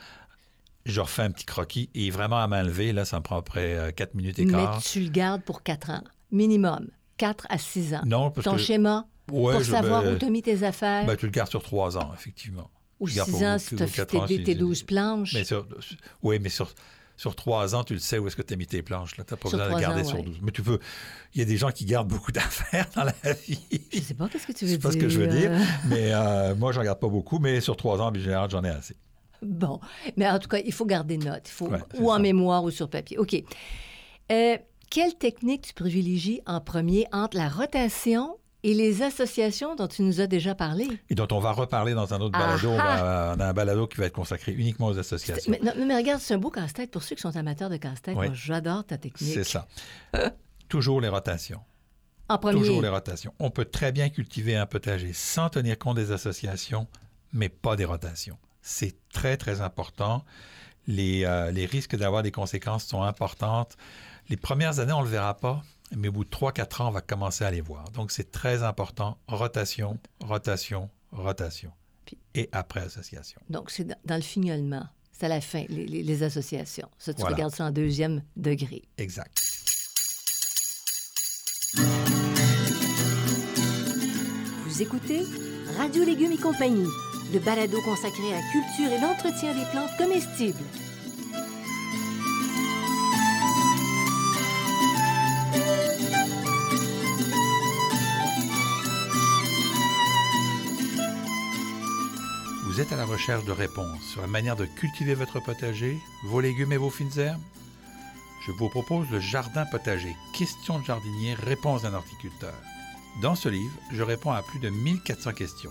Je 0.87 1.00
refais 1.00 1.22
un 1.22 1.30
petit 1.30 1.44
croquis. 1.44 1.90
Et 1.94 2.10
vraiment, 2.10 2.38
à 2.42 2.46
main 2.46 2.62
levée, 2.62 2.92
là, 2.92 3.04
ça 3.04 3.18
me 3.18 3.22
prend 3.22 3.37
à 3.38 3.42
peu 3.42 3.50
près 3.50 3.92
4 3.96 4.14
minutes 4.14 4.38
et 4.38 4.44
Mais 4.46 4.52
quart. 4.52 4.82
tu 4.82 5.00
le 5.00 5.10
gardes 5.10 5.42
pour 5.42 5.62
4 5.62 5.90
ans, 5.90 6.04
minimum. 6.32 6.88
4 7.18 7.46
à 7.50 7.58
6 7.58 7.94
ans. 7.94 8.02
Non, 8.06 8.30
parce 8.30 8.44
Ton 8.46 8.52
que. 8.52 8.58
schéma, 8.58 9.06
Ouais, 9.30 9.52
pour 9.52 9.62
je- 9.62 9.70
savoir 9.70 10.02
ben, 10.02 10.14
où 10.14 10.18
tu 10.18 10.25
as 10.25 10.30
mis 10.30 10.42
tes 10.42 10.62
affaires, 10.64 11.06
ben, 11.06 11.16
tu 11.16 11.26
le 11.26 11.32
gardes 11.32 11.50
sur 11.50 11.62
3 11.62 11.96
ans, 11.99 12.10
effectivement. 12.14 12.70
ou 12.99 13.06
je 13.06 13.14
garde 13.16 13.28
6 13.28 13.32
pour- 13.37 13.42
ans 13.46 13.58
si 13.58 13.76
tu 13.76 13.82
as 13.82 13.87
fait 13.87 14.06
tes, 14.06 14.18
c'est- 14.26 14.38
tes 14.38 14.44
c'est- 14.46 14.54
12 14.56 14.82
planches. 14.82 15.34
Mais 15.34 15.44
sur, 15.44 15.66
oui, 16.22 16.38
mais 16.40 16.49
sur, 16.49 16.75
sur 17.16 17.37
trois 17.37 17.75
ans, 17.75 17.84
tu 17.84 17.92
le 17.92 17.99
sais 18.00 18.18
où 18.18 18.26
est-ce 18.26 18.34
que 18.37 18.42
tu 18.42 18.54
as 18.54 18.56
mis 18.56 18.66
tes 18.66 18.82
planches. 18.82 19.12
Tu 19.14 19.20
n'as 19.20 19.25
pas 19.25 19.37
Sur 19.49 19.58
besoin 19.58 19.75
de 19.76 19.80
garder 19.80 20.00
ans, 20.00 20.04
sur 20.04 20.16
ouais. 20.16 20.22
12. 20.25 20.38
Mais 20.42 20.50
tu 20.52 20.62
peux. 20.62 20.78
Il 21.34 21.38
y 21.38 21.42
a 21.42 21.44
des 21.44 21.56
gens 21.58 21.70
qui 21.70 21.84
gardent 21.84 22.08
beaucoup 22.08 22.32
d'affaires 22.32 22.87
dans 22.96 23.04
la 23.04 23.32
vie. 23.46 23.60
Je 23.92 24.00
sais 24.00 24.14
pas 24.14 24.28
qu'est-ce 24.28 24.46
que 24.46 24.52
tu 24.52 24.60
Je 24.60 24.64
veux 24.66 24.70
sais 24.72 24.78
dire. 24.78 24.88
pas 24.88 24.92
ce 24.92 24.96
que 24.99 25.08
je 25.10 25.18
veux 25.20 25.26
dire. 25.28 25.50
euh, 25.52 25.58
Mais 25.88 26.12
euh, 26.12 26.54
moi, 26.54 26.72
je 26.72 26.78
n'en 26.78 26.84
garde 26.84 26.99
pas 27.00 27.08
beaucoup. 27.08 27.38
Mais 27.38 27.60
sur 27.60 27.76
trois 27.76 28.00
ans, 28.00 28.10
en 28.10 28.14
général, 28.14 28.50
j'en 28.50 28.64
ai 28.64 28.70
assez. 28.70 28.96
Bon, 29.47 29.80
mais 30.16 30.28
en 30.28 30.38
tout 30.38 30.49
cas, 30.49 30.59
il 30.64 30.73
faut 30.73 30.87
garder 30.87 31.16
note. 31.18 31.42
Il 31.47 31.50
faut, 31.50 31.68
Ouais, 31.68 31.78
ou 31.99 32.11
en 32.12 32.18
mémoire 32.18 32.64
ou 32.64 32.70
sur 32.70 32.88
papier. 32.88 33.18
OK. 33.18 33.35
Euh, 34.30 34.56
quelle 34.90 35.14
technique 35.14 35.62
tu 35.68 35.75
privilégies 35.75 36.40
en 36.47 36.61
premier 36.61 37.06
entre 37.12 37.37
la 37.37 37.49
rotation 37.49 38.37
et 38.62 38.75
les 38.75 39.02
associations 39.02 39.75
dont 39.76 39.88
tu 39.88 40.02
nous 40.02 40.20
as 40.20 40.26
déjà 40.26 40.54
parlé? 40.54 40.87
Et 41.09 41.14
dont 41.14 41.28
on 41.30 41.38
va 41.38 41.52
reparler 41.52 41.94
dans 41.94 42.12
un 42.12 42.20
autre 42.20 42.38
Ah 42.38 42.47
balado. 42.56 42.70
Ah! 42.78 43.35
on 43.37 43.40
a 43.40 43.47
un 43.47 43.52
balado 43.52 43.87
qui 43.87 43.97
va 43.99 44.06
être 44.06 44.12
consacré 44.12 44.52
uniquement 44.52 44.88
aux 44.88 44.99
associations. 44.99 45.50
Mais, 45.50 45.61
non, 45.62 45.87
mais 45.87 45.97
regarde, 45.97 46.20
c'est 46.20 46.35
un 46.35 46.38
beau 46.38 46.50
casse-tête 46.50 46.90
pour 46.90 47.02
ceux 47.02 47.14
qui 47.16 47.23
sont 47.23 47.35
amateurs 47.37 47.70
de 47.70 47.76
casse-tête. 47.76 48.16
Oui. 48.16 48.26
Moi, 48.26 48.35
j'adore 48.35 48.85
ta 48.85 48.99
technique. 48.99 49.32
C'est 49.32 49.44
ça. 49.44 49.66
Toujours 50.68 51.00
les 51.00 51.09
rotations. 51.09 51.61
En 52.28 52.38
premier. 52.38 52.61
Toujours 52.61 52.82
les 52.82 52.88
rotations. 52.88 53.32
On 53.38 53.50
peut 53.50 53.64
très 53.64 53.90
bien 53.90 54.09
cultiver 54.09 54.54
un 54.56 54.66
potager 54.66 55.12
sans 55.12 55.49
tenir 55.49 55.78
compte 55.78 55.97
des 55.97 56.12
associations, 56.12 56.87
mais 57.32 57.49
pas 57.49 57.75
des 57.75 57.85
rotations. 57.85 58.38
C'est 58.62 58.95
très, 59.12 59.37
très 59.37 59.61
important. 59.61 60.25
Les, 60.87 61.25
euh, 61.25 61.50
les 61.50 61.67
risques 61.67 61.97
d'avoir 61.97 62.23
des 62.23 62.31
conséquences 62.33 62.85
sont 62.85 63.02
importantes. 63.02 63.76
Les 64.29 64.37
premières 64.37 64.79
années, 64.81 64.93
on 64.93 65.00
ne 65.00 65.05
le 65.05 65.11
verra 65.11 65.37
pas, 65.37 65.62
mais 65.97 66.09
au 66.09 66.12
bout 66.12 66.25
de 66.25 66.31
3-4 66.31 66.83
ans, 66.83 66.88
on 66.88 66.93
va 66.93 67.00
commencer 67.00 67.45
à 67.45 67.50
les 67.50 67.61
voir. 67.61 67.90
Donc, 67.90 68.11
c'est 68.11 68.31
très 68.31 68.62
important. 68.62 69.19
Rotation, 69.29 69.99
rotation, 70.21 70.88
rotation. 71.12 71.73
Puis- 72.07 72.18
Et 72.35 72.49
après 72.53 72.81
association. 72.81 73.40
Donc, 73.51 73.70
c'est 73.70 73.85
dans, 73.85 73.96
dans 74.05 74.16
le 74.16 74.23
fignolement. 74.23 74.87
C'est 75.12 75.27
à 75.27 75.29
la 75.29 75.40
fin, 75.40 75.64
les, 75.68 75.87
les- 75.87 76.03
les 76.03 76.23
associations. 76.23 76.88
Ça, 76.99 77.12
tu 77.12 77.20
Voilà. 77.20 77.37
regardes 77.37 77.55
ça 77.55 77.64
en 77.66 77.70
deuxième 77.70 78.23
degré. 78.37 78.83
Exact. 78.99 79.38
Vous 84.66 84.83
écoutez 84.83 85.23
Radio 85.77 86.05
Légumes 86.05 86.33
et 86.33 86.37
compagnie, 86.38 86.87
le 87.33 87.38
balado 87.38 87.81
consacré 87.83 88.33
à 88.33 88.37
la 88.37 88.43
culture 88.51 88.93
et 88.93 89.01
l'entretien 89.01 89.55
des 89.55 89.64
plantes 89.71 89.97
comestibles. 89.97 90.59
Vous 102.64 102.81
êtes 102.81 102.93
à 102.93 102.97
la 102.97 103.05
recherche 103.05 103.45
de 103.45 103.53
réponses 103.53 104.03
sur 104.11 104.23
la 104.23 104.27
manière 104.27 104.57
de 104.57 104.64
cultiver 104.64 105.14
votre 105.14 105.40
potager, 105.40 105.99
vos 106.25 106.40
légumes 106.40 106.73
et 106.73 106.79
vos 106.79 106.90
fines 106.90 107.19
herbes? 107.19 107.40
Je 108.47 108.53
vous 108.53 108.71
propose 108.71 109.09
le 109.11 109.21
Jardin 109.21 109.66
potager, 109.66 110.16
questions 110.37 110.79
de 110.79 110.85
jardinier, 110.85 111.35
réponses 111.35 111.83
d'un 111.83 111.95
horticulteur. 111.95 112.55
Dans 113.21 113.35
ce 113.35 113.49
livre, 113.49 113.75
je 113.93 114.03
réponds 114.03 114.33
à 114.33 114.43
plus 114.43 114.61
de 114.61 114.71
1400 114.71 115.33
questions. 115.35 115.71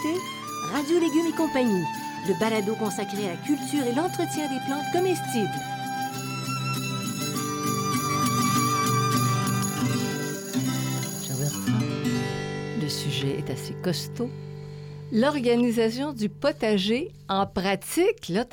Écoutez 0.00 0.20
Radio 0.72 1.00
Légumes 1.00 1.26
et 1.28 1.36
compagnie, 1.36 1.84
le 2.28 2.38
balado 2.38 2.74
consacré 2.76 3.28
à 3.28 3.32
la 3.32 3.36
culture 3.38 3.84
et 3.84 3.94
l'entretien 3.94 4.48
des 4.48 4.60
plantes 4.66 4.84
comestibles. 4.92 5.48
Le 12.80 12.88
sujet 12.88 13.38
est 13.38 13.50
assez 13.50 13.74
costaud. 13.82 14.30
L'organisation 15.12 16.12
du 16.12 16.28
potager 16.28 17.12
en 17.28 17.46
pratique, 17.46 18.28
là, 18.28 18.44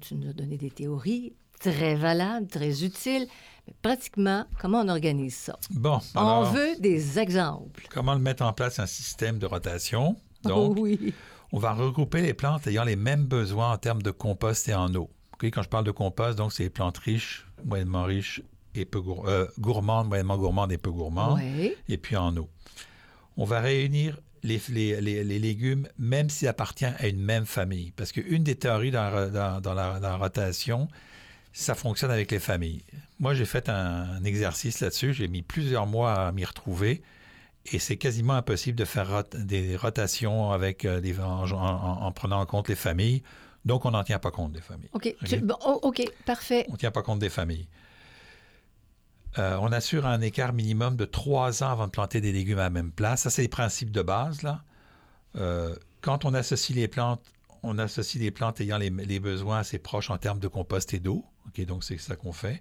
tu 0.00 0.14
nous 0.14 0.30
as 0.30 0.32
donné 0.32 0.58
des 0.58 0.70
théories 0.70 1.34
très 1.60 1.94
valables, 1.94 2.46
très 2.46 2.84
utiles, 2.84 3.26
mais 3.66 3.74
pratiquement, 3.80 4.44
comment 4.60 4.80
on 4.80 4.88
organise 4.88 5.34
ça? 5.34 5.58
Bon, 5.70 5.98
on 6.14 6.42
veut 6.44 6.76
des 6.78 7.18
exemples. 7.18 7.86
comment 7.90 8.18
mettre 8.18 8.42
en 8.42 8.52
place 8.52 8.78
un 8.78 8.86
système 8.86 9.38
de 9.38 9.46
rotation? 9.46 10.16
Donc, 10.48 10.76
oh 10.78 10.80
oui. 10.82 11.12
on 11.52 11.58
va 11.58 11.72
regrouper 11.72 12.20
les 12.22 12.34
plantes 12.34 12.66
ayant 12.66 12.84
les 12.84 12.96
mêmes 12.96 13.24
besoins 13.26 13.72
en 13.72 13.78
termes 13.78 14.02
de 14.02 14.10
compost 14.10 14.68
et 14.68 14.74
en 14.74 14.94
eau. 14.94 15.10
Quand 15.40 15.62
je 15.62 15.68
parle 15.68 15.84
de 15.84 15.90
compost, 15.90 16.38
donc 16.38 16.52
c'est 16.52 16.62
les 16.62 16.70
plantes 16.70 16.96
riches, 16.98 17.46
moyennement 17.64 18.04
riches 18.04 18.40
et 18.74 18.84
peu 18.86 19.00
gour- 19.00 19.28
euh, 19.28 19.46
gourmandes, 19.58 20.08
moyennement 20.08 20.38
gourmandes 20.38 20.72
et 20.72 20.78
peu 20.78 20.90
gourmandes, 20.90 21.38
et 21.88 21.98
puis 21.98 22.16
en 22.16 22.34
eau. 22.36 22.48
On 23.36 23.44
va 23.44 23.60
réunir 23.60 24.18
les, 24.42 24.60
les- 24.68 25.00
les- 25.00 25.24
les 25.24 25.38
légumes, 25.38 25.86
même 25.98 26.30
s'ils 26.30 26.48
appartiennent 26.48 26.94
à 26.98 27.08
une 27.08 27.20
même 27.20 27.46
famille. 27.46 27.92
Parce 27.96 28.12
qu'une 28.12 28.42
des 28.44 28.54
théories 28.54 28.90
dans, 28.90 29.10
la- 29.10 29.28
dans- 29.28 29.60
dans 29.60 29.74
la, 29.74 30.00
dans 30.00 30.08
la 30.10 30.16
rotation, 30.16 30.88
ça 31.52 31.74
fonctionne 31.74 32.10
avec 32.10 32.30
les 32.30 32.38
familles. 32.40 32.82
Moi, 33.20 33.34
j'ai 33.34 33.44
fait 33.46 33.68
un, 33.68 33.74
un 34.16 34.24
exercice 34.24 34.80
là-dessus. 34.80 35.12
J'ai 35.14 35.28
mis 35.28 35.42
plusieurs 35.42 35.86
mois 35.86 36.14
à 36.14 36.32
m'y 36.32 36.44
retrouver. 36.44 37.02
Et 37.72 37.78
c'est 37.78 37.96
quasiment 37.96 38.34
impossible 38.34 38.78
de 38.78 38.84
faire 38.84 39.08
rot- 39.08 39.36
des 39.38 39.76
rotations 39.76 40.50
avec 40.52 40.84
euh, 40.84 41.00
des, 41.00 41.18
en, 41.18 41.50
en- 41.50 42.02
en 42.02 42.12
prenant 42.12 42.40
en 42.40 42.46
compte 42.46 42.68
les 42.68 42.74
familles. 42.74 43.22
Donc, 43.64 43.86
on 43.86 43.92
n'en 43.92 44.04
tient 44.04 44.18
pas 44.18 44.30
compte 44.30 44.52
des 44.52 44.60
familles. 44.60 44.90
OK. 44.92 45.14
Tu- 45.24 45.36
OK. 45.36 45.42
bon, 45.42 45.56
oh, 45.64 45.80
OK, 45.82 46.02
parfait. 46.26 46.66
On 46.68 46.72
ne 46.72 46.76
tient 46.76 46.90
pas 46.90 47.02
compte 47.02 47.18
des 47.20 47.30
familles. 47.30 47.66
Euh, 49.38 49.56
on 49.60 49.72
assure 49.72 50.06
un 50.06 50.20
écart 50.20 50.52
minimum 50.52 50.96
de 50.96 51.04
trois 51.06 51.62
ans 51.64 51.70
avant 51.70 51.86
de 51.86 51.90
planter 51.90 52.20
des 52.20 52.32
légumes 52.32 52.58
à 52.58 52.64
la 52.64 52.70
même 52.70 52.92
place. 52.92 53.22
Ça, 53.22 53.30
c'est 53.30 53.42
les 53.42 53.48
principes 53.48 53.90
de 53.90 54.02
base. 54.02 54.42
Là. 54.42 54.62
Euh, 55.36 55.74
quand 56.02 56.24
on 56.24 56.34
associe 56.34 56.76
les 56.76 56.86
plantes, 56.86 57.22
on 57.62 57.78
associe 57.78 58.22
les 58.22 58.30
plantes 58.30 58.60
ayant 58.60 58.76
les, 58.78 58.90
les 58.90 59.18
besoins 59.20 59.58
assez 59.60 59.78
proches 59.78 60.10
en 60.10 60.18
termes 60.18 60.38
de 60.38 60.48
compost 60.48 60.92
et 60.94 61.00
d'eau. 61.00 61.24
OK, 61.48 61.64
donc, 61.64 61.82
c'est 61.82 61.96
ça 61.98 62.14
qu'on 62.14 62.32
fait. 62.32 62.60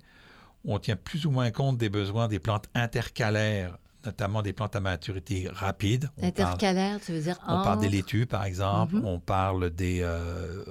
On 0.65 0.79
tient 0.79 0.95
plus 0.95 1.25
ou 1.25 1.31
moins 1.31 1.51
compte 1.51 1.77
des 1.77 1.89
besoins 1.89 2.29
des 2.29 2.39
plantes 2.39 2.67
intercalaires 2.73 3.77
notamment 4.05 4.41
des 4.41 4.53
plantes 4.53 4.75
à 4.75 4.79
maturité 4.79 5.47
rapide. 5.51 6.09
On 6.17 6.21
parle, 6.21 6.27
Intercalaire, 6.29 6.99
tu 7.05 7.11
veux 7.13 7.21
dire 7.21 7.39
on 7.47 7.63
parle 7.63 7.79
des 7.79 7.89
laitues, 7.89 8.25
par 8.25 8.43
exemple. 8.45 8.95
Mhm. 8.95 9.05
On 9.05 9.19
parle 9.19 9.69
des... 9.69 9.99
euh, 10.01 10.63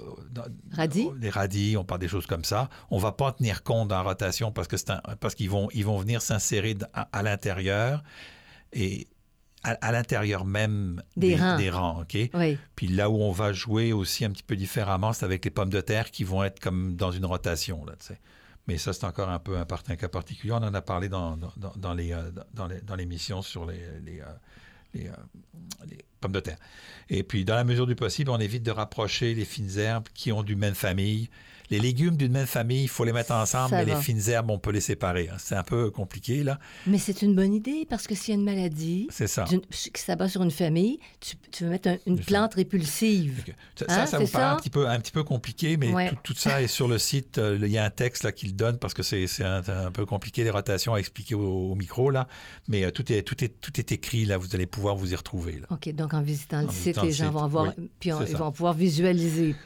Radis? 0.73 1.09
Des 1.19 1.31
radis, 1.31 1.77
on 1.77 1.85
parle 1.85 2.01
des 2.01 2.09
choses 2.09 2.27
comme 2.27 2.45
ça. 2.45 2.69
On 2.91 2.99
va 2.99 3.13
pas 3.13 3.33
tenir 3.33 3.63
compte 3.63 3.89
dans 3.89 3.97
la 3.97 4.03
rotation 4.03 4.53
parce 4.53 4.69
que 4.69 4.77
c'est 4.77 4.93
parce 5.21 5.35
qu'ils 5.35 5.51
vont, 5.51 5.69
ils 5.73 5.85
vont 5.85 5.99
venir 5.99 6.23
s'insérer 6.23 6.77
à, 6.95 7.09
à 7.13 7.23
l'intérieur 7.23 8.03
et 8.73 9.07
à, 9.65 9.71
à 9.81 9.93
l'intérieur 9.93 10.45
même 10.45 11.03
Des 11.17 11.37
rangs. 11.37 11.57
des 11.57 11.71
rangs, 11.71 12.01
OK? 12.01 12.19
Oui. 12.35 12.59
Puis 12.75 12.89
là 12.89 13.09
où 13.11 13.17
on 13.23 13.31
va 13.33 13.53
jouer 13.53 13.93
aussi 13.93 14.25
un 14.25 14.31
petit 14.31 14.43
peu 14.43 14.57
différemment, 14.57 15.13
c'est 15.13 15.25
avec 15.25 15.45
les 15.45 15.51
pommes 15.51 15.71
de 15.71 15.81
terre 15.81 16.11
qui 16.11 16.25
vont 16.25 16.43
être 16.43 16.59
comme 16.61 16.97
dans 16.97 17.13
une 17.13 17.25
rotation, 17.27 17.85
là, 17.85 17.93
tu 18.01 18.07
sais. 18.09 18.21
Mais 18.69 18.79
ça, 18.79 18.93
c'est 18.93 19.05
encore 19.05 19.29
un 19.29 19.39
peu 19.39 19.59
un, 19.59 19.65
cas 19.97 20.09
particulier. 20.09 20.53
On 20.53 20.57
en 20.57 20.75
a 20.75 20.83
parlé 20.83 21.09
dans, 21.09 21.37
dans, 21.37 21.53
dans- 21.57 21.97
euh, 21.99 22.31
les- 22.69 22.81
dans 22.81 22.95
l'émission 22.95 23.43
sur 23.43 23.67
les, 23.67 23.81
les, 24.05 24.21
euh, 24.21 24.27
euh, 24.97 25.11
les 25.89 25.99
pommes 26.21 26.33
de 26.33 26.41
terre. 26.41 26.59
Et 27.09 27.23
puis, 27.25 27.45
dans 27.45 27.57
la 27.57 27.65
mesure 27.65 27.87
du 27.87 27.97
possible, 27.97 28.31
on 28.31 28.39
évite 28.39 28.63
de 28.63 28.71
rapprocher 28.71 29.35
les 29.35 29.45
fines 29.45 29.79
herbes 29.79 30.09
qui 30.15 30.31
ont 30.33 30.43
d'une 30.43 30.59
même 30.59 30.75
famille. 30.75 31.29
Les 31.73 31.81
légumes 31.81 32.17
d'une 32.19 32.33
même 32.33 32.47
famille, 32.47 32.83
il 32.83 32.89
faut 32.89 33.03
les 33.05 33.15
mettre 33.15 33.33
ensemble, 33.33 33.71
Ça 33.71 33.77
mais 33.79 33.87
va. 33.91 33.95
les 33.97 34.03
fines 34.03 34.21
herbes, 34.29 34.51
on 34.51 34.59
peut 34.59 34.73
les 34.73 34.83
séparer. 34.83 35.31
hein. 35.33 35.37
C'est 35.39 35.55
un 35.55 35.63
peu 35.63 35.91
compliqué, 35.91 36.45
là. 36.45 36.59
Mais 36.87 36.99
c'est 36.99 37.23
une 37.23 37.35
bonne 37.35 37.55
idée 37.55 37.87
parce 37.89 38.07
que 38.07 38.15
s'il 38.15 38.35
y 38.35 38.37
a 38.37 38.41
une 38.41 38.45
maladie 38.45 39.07
C'est 39.11 39.27
ça. 39.27 39.47
qui 39.47 40.03
s'abat 40.03 40.29
sur 40.29 40.43
une 40.43 40.51
famille, 40.51 40.99
tu, 41.21 41.37
tu 41.51 41.65
veux 41.65 41.71
mettre 41.71 41.89
un- 41.89 41.97
une 42.07 42.21
plante 42.21 42.53
répulsive. 42.55 43.43
Ça, 43.75 43.87
Hein, 43.89 43.95
ça, 43.95 44.07
ça 44.07 44.19
vous 44.19 44.27
paraît 44.29 44.45
un 44.45 44.57
petit, 44.57 44.69
peu, 44.69 44.87
un 44.87 45.01
petit 45.01 45.13
peu 45.13 45.25
compliqué, 45.25 45.79
mais 45.79 45.93
Ouais. 45.95 46.11
tout, 46.11 46.17
tout 46.23 46.35
ça 46.35 46.61
est 46.61 46.67
sur 46.67 46.89
le 46.89 46.99
site. 46.99 47.39
Euh, 47.39 47.59
Il 47.63 47.69
y 47.71 47.79
a 47.79 47.85
un 47.87 47.91
texte 47.91 48.25
là, 48.25 48.33
qui 48.33 48.47
le 48.47 48.53
donne 48.53 48.77
parce 48.79 48.93
que 48.93 49.03
c'est 49.03 49.27
un, 49.43 49.63
un 49.67 49.91
peu 49.91 50.05
compliqué 50.05 50.45
les 50.45 50.51
rotations 50.51 50.93
à 50.93 50.99
expliquer 50.99 51.35
au, 51.37 51.71
au 51.71 51.75
micro. 51.75 52.11
Là. 52.11 52.29
Mais 52.69 52.85
euh, 52.85 52.91
tout, 52.91 53.11
est, 53.11 53.23
tout, 53.23 53.43
est, 53.43 53.49
tout 53.63 53.81
est 53.81 53.93
écrit. 53.93 54.27
Là. 54.27 54.37
Vous 54.37 54.55
allez 54.55 54.67
pouvoir 54.67 54.95
vous 54.95 55.11
y 55.11 55.17
retrouver. 55.17 55.53
Là. 55.61 55.69
OK, 55.71 55.89
donc 55.95 56.13
en 56.13 56.21
visitant 56.21 56.61
le 56.61 56.69
site, 56.71 56.97
les 57.01 57.09
le 57.09 57.11
gens 57.15 57.25
site, 57.25 57.33
vont 57.33 57.47
voir, 57.47 57.73
oui, 57.79 57.89
puis 57.99 58.13
on- 58.13 58.23
ils 58.27 58.37
vont 58.37 58.53
pouvoir 58.53 58.75
visualiser. 58.75 59.57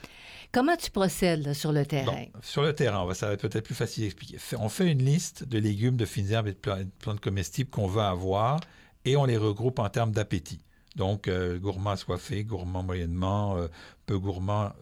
Comment 0.53 0.77
tu 0.77 0.91
procèdes 0.91 1.45
là, 1.47 1.55
sur 1.55 1.73
le 1.73 1.85
terrain? 1.85 2.13
Bon, 2.33 2.41
sur 2.43 2.63
le 2.63 2.75
terrain, 2.75 3.01
on 3.01 3.07
va- 3.07 3.15
ça 3.15 3.27
va 3.27 3.33
être 3.35 3.43
peut-être 3.49 3.65
plus 3.65 3.75
facile 3.75 4.05
à 4.05 4.07
expliquer. 4.07 4.39
On 4.59 4.69
fait 4.69 4.91
une 4.91 5.05
liste 5.05 5.45
de 5.45 5.59
légumes, 5.59 5.97
de 5.97 6.07
fines 6.07 6.31
herbes 6.31 6.49
et 6.49 6.53
de 6.53 6.59
pla- 6.59 6.83
de 6.85 6.91
plantes 6.99 7.21
comestibles 7.21 7.71
qu'on 7.71 7.87
veut 7.87 8.03
avoir 8.03 8.61
et 9.05 9.17
on 9.17 9.25
les 9.25 9.37
regroupe 9.37 9.79
en 9.79 9.89
termes 9.89 10.13
d'appétit. 10.13 10.61
Donc, 10.97 11.29
euh, 11.29 11.59
gourmand 11.59 11.91
assoiffé, 11.91 12.43
gourmand 12.43 12.83
moyennement, 12.83 13.59
euh, 13.59 13.69
peu 14.07 14.19
gourmand. 14.19 14.73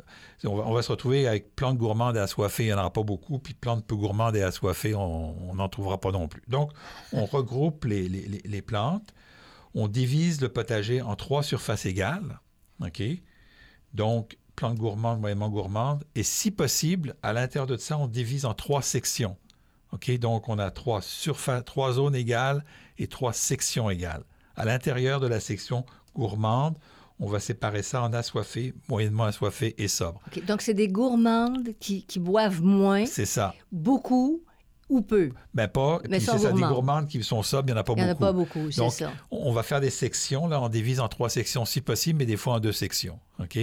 On 0.45 0.55
va, 0.55 0.63
on 0.69 0.73
va 0.73 0.83
se 0.83 0.93
retrouver 0.93 1.27
avec 1.27 1.57
plantes 1.57 1.77
gourmandes 1.77 2.17
et 2.17 2.21
assoiffées, 2.21 2.65
il 2.65 2.67
n'y 2.67 2.73
en 2.73 2.79
aura 2.79 2.93
pas 2.93 3.03
beaucoup, 3.03 3.41
puis 3.41 3.53
plantes 3.55 3.85
peu 3.85 3.97
gourmandes 3.97 4.37
et 4.37 4.43
assoiffées, 4.43 4.95
on 4.95 5.55
n'en 5.55 5.69
trouvera 5.69 6.01
pas 6.01 6.13
non 6.13 6.29
plus. 6.29 6.43
Donc, 6.47 6.71
on 7.13 7.25
regroupe 7.25 7.85
les, 7.87 8.09
les- 8.09 8.29
les- 8.29 8.43
les 8.45 8.63
plantes, 8.63 9.13
on 9.75 9.89
divise 9.89 10.41
le 10.41 10.49
potager 10.51 11.03
en 11.03 11.17
trois 11.17 11.43
surfaces 11.43 11.85
égales, 11.85 12.39
OK? 12.81 13.03
Donc, 13.93 14.39
plantes 14.57 14.79
gourmandes, 14.79 15.21
moyennement 15.21 15.49
gourmandes, 15.49 16.05
et 16.15 16.23
si 16.23 16.51
possible, 16.51 17.15
à 17.23 17.33
l'intérieur 17.33 17.67
de 17.67 17.77
ça, 17.77 17.99
on 17.99 18.07
divise 18.07 18.45
en 18.45 18.55
trois 18.55 18.83
sections. 18.83 19.37
Donc, 20.21 20.49
on 20.49 20.59
a 20.59 20.71
trois, 20.71 21.01
trois 21.65 21.93
zones 21.93 22.17
égales 22.17 22.65
et 22.99 23.07
trois 23.07 23.33
sections 23.33 23.91
égales. 23.91 24.25
À 24.57 24.65
l'intérieur 24.65 25.21
de 25.21 25.27
la 25.29 25.39
section 25.41 25.85
gourmande, 26.17 26.77
on 27.21 27.29
va 27.29 27.39
séparer 27.39 27.83
ça 27.83 28.03
en 28.03 28.13
assoiffé, 28.13 28.75
moyennement 28.89 29.25
assoiffé 29.25 29.75
et 29.79 29.87
sobre. 29.87 30.21
OK, 30.27 30.45
Donc, 30.47 30.63
c'est 30.63 30.75
des 30.75 30.89
gourmandes 30.89 31.69
qui, 31.79 32.03
qui 32.05 32.19
boivent 32.19 32.61
moins, 32.63 33.07
C'est 33.07 33.25
ça. 33.27 33.55
beaucoup 33.71 34.43
ou 34.89 35.01
peu. 35.03 35.31
Ben 35.55 35.69
pas. 35.69 36.01
Mais 36.09 36.19
Puis 36.19 36.27
c'est 36.27 36.39
ça, 36.39 36.53
des 36.53 36.61
gourmandes. 36.61 37.09
qui 37.09 37.23
sont 37.23 37.43
sobres, 37.43 37.69
il 37.69 37.73
n'y 37.73 37.79
en 37.79 37.81
a 37.81 37.85
pas 37.85 37.95
Il 37.97 38.03
n'y 38.03 38.09
en 38.09 38.09
a 38.11 38.15
beaucoup. 38.15 38.25
pas 38.25 38.33
beaucoup, 38.33 38.71
c'est 38.71 38.81
Donc, 38.81 38.93
ça. 38.93 39.13
On 39.31 39.53
va 39.53 39.63
faire 39.63 39.81
des 39.81 39.91
sections, 39.91 40.47
là, 40.47 40.61
on 40.61 40.69
divise 40.69 41.01
en 41.01 41.09
trois 41.09 41.29
sections 41.31 41.65
si 41.65 41.81
possible, 41.81 42.19
mais 42.19 42.27
des 42.27 42.37
fois 42.37 42.55
en 42.55 42.61
deux 42.61 42.73
sections. 42.73 43.19
OK? 43.41 43.59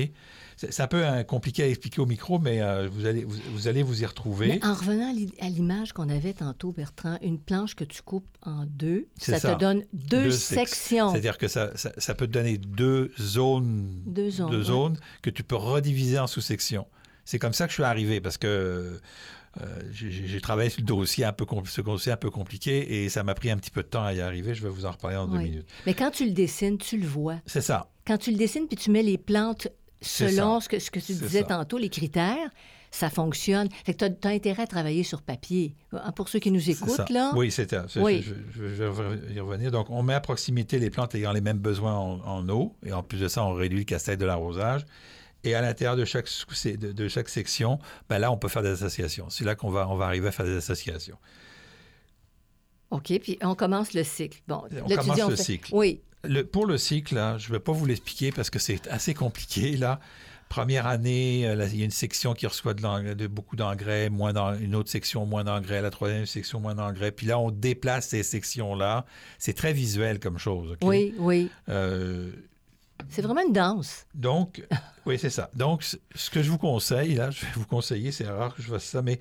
C'est 0.57 0.71
c'est 0.71 0.83
un 0.83 0.87
peu 0.87 1.03
hein, 1.05 1.23
compliqué 1.23 1.63
à 1.63 1.67
expliquer 1.67 2.01
au 2.01 2.05
micro, 2.05 2.37
mais 2.37 2.61
euh, 2.61 2.87
vous, 2.91 3.05
allez, 3.07 3.23
vous, 3.23 3.37
vous 3.53 3.67
allez 3.67 3.81
vous 3.81 4.03
y 4.03 4.05
retrouver. 4.05 4.47
Mais 4.47 4.65
en 4.65 4.73
revenant 4.75 5.09
à 5.09 5.13
l'i- 5.13 5.33
à 5.39 5.49
l'image 5.49 5.91
qu'on 5.93 6.07
avait 6.09 6.33
tantôt, 6.33 6.71
Bertrand, 6.71 7.17
une 7.23 7.39
planche 7.39 7.75
que 7.75 7.83
tu 7.83 8.01
coupes 8.03 8.27
en 8.43 8.65
deux, 8.67 9.07
ça, 9.17 9.39
ça. 9.39 9.55
te 9.55 9.59
donne 9.59 9.83
deux, 9.93 10.29
sections. 10.29 11.11
C'est-à-dire 11.11 11.37
que 11.39 11.47
ça, 11.47 11.71
ça, 11.75 11.91
ça 11.97 12.13
peut 12.13 12.27
te 12.27 12.31
donner 12.33 12.57
deux 12.59 13.11
zones, 13.19 14.03
Deux 14.05 14.29
zones, 14.29 14.51
deux 14.51 14.57
ouais. 14.59 14.63
zones 14.65 14.97
que 15.23 15.29
tu 15.31 15.41
peux 15.43 15.55
rediviser 15.55 16.19
en 16.19 16.27
sous-sections. 16.27 16.85
C'est 17.25 17.39
comme 17.39 17.53
ça 17.53 17.65
que 17.65 17.71
je 17.71 17.75
suis 17.75 17.83
arrivé 17.83 18.19
parce 18.21 18.37
que 18.37 18.99
j'ai 19.91 20.11
j'ai 20.11 20.41
travaillé 20.41 20.69
sur 20.69 20.81
le 20.81 20.85
dossier 20.85 21.25
un 21.25 21.33
peu 21.33 21.45
ce 21.65 21.81
dossier 21.81 22.11
un 22.11 22.17
peu 22.17 22.29
compliqué 22.29 23.03
et 23.03 23.09
ça 23.09 23.23
m'a 23.23 23.33
pris 23.33 23.51
un 23.51 23.57
petit 23.57 23.71
peu 23.71 23.83
de 23.83 23.87
temps 23.87 24.03
à 24.03 24.13
y 24.13 24.21
arriver. 24.21 24.53
Je 24.53 24.63
vais 24.63 24.69
vous 24.69 24.85
en 24.85 24.91
reparler 24.91 25.17
dans 25.17 25.27
deux 25.27 25.39
minutes. 25.39 25.67
Mais 25.85 25.93
quand 25.93 26.11
tu 26.11 26.25
le 26.25 26.31
dessines, 26.31 26.77
tu 26.77 26.97
le 26.97 27.07
vois. 27.07 27.35
C'est 27.45 27.61
ça. 27.61 27.89
Quand 28.07 28.17
tu 28.17 28.31
le 28.31 28.37
dessines 28.37 28.67
puis 28.67 28.77
tu 28.77 28.91
mets 28.91 29.03
les 29.03 29.17
plantes 29.17 29.67
selon 30.01 30.59
ce 30.59 30.69
que, 30.69 30.79
ce 30.79 30.89
que 30.91 30.99
tu 30.99 31.13
disais 31.13 31.41
ça. 31.41 31.45
tantôt, 31.45 31.77
les 31.77 31.89
critères, 31.89 32.49
ça 32.89 33.09
fonctionne. 33.09 33.69
Fait 33.85 33.93
que 33.93 34.05
tu 34.05 34.27
as, 34.27 34.31
intérêt 34.31 34.63
à 34.63 34.67
travailler 34.67 35.03
sur 35.03 35.21
papier. 35.21 35.75
Hein, 35.93 36.11
Pour 36.11 36.27
ceux 36.27 36.39
qui 36.39 36.51
nous 36.51 36.69
écoutent, 36.69 37.09
là, 37.09 37.31
Oui, 37.35 37.51
c'est 37.51 37.75
Oui. 37.97 38.21
Je, 38.21 38.33
je- 38.51 38.67
je 38.75 38.83
vais 38.83 39.33
y 39.35 39.39
revenir. 39.39 39.71
Donc, 39.71 39.89
on 39.89 40.03
met 40.03 40.13
à 40.13 40.19
proximité 40.19 40.79
les 40.79 40.89
plantes 40.89 41.15
ayant 41.15 41.31
les 41.31 41.41
mêmes 41.41 41.59
besoins 41.59 41.95
en, 41.95 42.19
en 42.25 42.49
eau. 42.49 42.75
Et 42.85 42.91
en 42.93 43.03
plus 43.03 43.19
de 43.19 43.27
ça, 43.27 43.45
on 43.45 43.53
réduit 43.53 43.79
le 43.79 43.85
casse-tête 43.85 44.19
de 44.19 44.25
l'arrosage. 44.25 44.85
Et 45.43 45.55
à 45.55 45.61
l'intérieur 45.61 45.95
de 45.95 46.05
chaque, 46.05 46.27
de, 46.65 46.91
de 46.91 47.07
chaque 47.07 47.27
section, 47.29 47.79
ben 48.09 48.19
là, 48.19 48.31
on 48.31 48.37
peut 48.37 48.47
faire 48.47 48.61
des 48.61 48.69
associations. 48.69 49.29
C'est 49.29 49.43
là 49.43 49.55
qu'on 49.55 49.71
va, 49.71 49.87
on 49.89 49.95
va 49.95 50.05
arriver 50.05 50.27
à 50.27 50.31
faire 50.31 50.45
des 50.45 50.55
associations. 50.57 51.17
OK, 52.91 53.13
puis 53.21 53.37
on 53.41 53.55
commence 53.55 53.93
le 53.93 54.03
cycle. 54.03 54.41
Bon, 54.47 54.63
On 54.71 54.87
là, 54.87 54.97
commence 54.97 55.15
dis, 55.15 55.23
on 55.23 55.29
le 55.29 55.35
fait- 55.35 55.43
cycle. 55.43 55.73
Oui, 55.73 56.01
Le- 56.23 56.43
pour 56.43 56.65
le 56.65 56.77
cycle, 56.77 57.15
là, 57.15 57.37
je 57.37 57.47
ne 57.47 57.53
vais 57.53 57.59
pas 57.59 57.71
vous 57.71 57.85
l'expliquer 57.85 58.31
parce 58.31 58.49
que 58.49 58.59
c'est 58.59 58.87
assez 58.89 59.13
compliqué. 59.13 59.77
Là. 59.77 59.99
Première 60.49 60.85
année, 60.85 61.47
euh, 61.47 61.55
là, 61.55 61.65
il 61.67 61.77
y 61.77 61.81
a 61.81 61.85
une 61.85 61.91
section 61.91 62.33
qui 62.33 62.45
reçoit 62.45 62.73
de, 62.73 63.27
beaucoup 63.27 63.55
d'engrais, 63.55 64.09
moins 64.09 64.33
une 64.59 64.75
autre 64.75 64.89
section, 64.89 65.25
moins 65.25 65.45
d'engrais, 65.45 65.81
la 65.81 65.89
troisième 65.89 66.25
section, 66.25 66.59
moins 66.59 66.75
d'engrais. 66.75 67.11
Puis 67.13 67.25
là, 67.25 67.39
on 67.39 67.49
déplace 67.49 68.09
ces 68.09 68.23
sections-là. 68.23 69.05
C'est 69.39 69.53
très 69.53 69.71
visuel 69.71 70.19
comme 70.19 70.37
chose. 70.37 70.75
Oui, 70.83 71.15
oui. 71.17 71.49
Euh, 71.69 72.31
C'est 73.09 73.21
vraiment 73.21 73.41
une 73.45 73.53
danse. 73.53 74.05
donc, 74.13 74.61
oui, 75.05 75.17
c'est 75.19 75.29
ça. 75.29 75.49
Donc, 75.55 75.83
ce 76.15 76.29
que 76.29 76.41
je 76.43 76.49
vous 76.49 76.57
conseille, 76.57 77.15
là, 77.15 77.31
je 77.31 77.41
vais 77.41 77.51
vous 77.55 77.65
conseiller, 77.65 78.11
c'est 78.11 78.27
rare 78.27 78.55
que 78.55 78.61
je 78.61 78.67
fasse 78.69 78.85
ça, 78.85 79.01
mais 79.01 79.19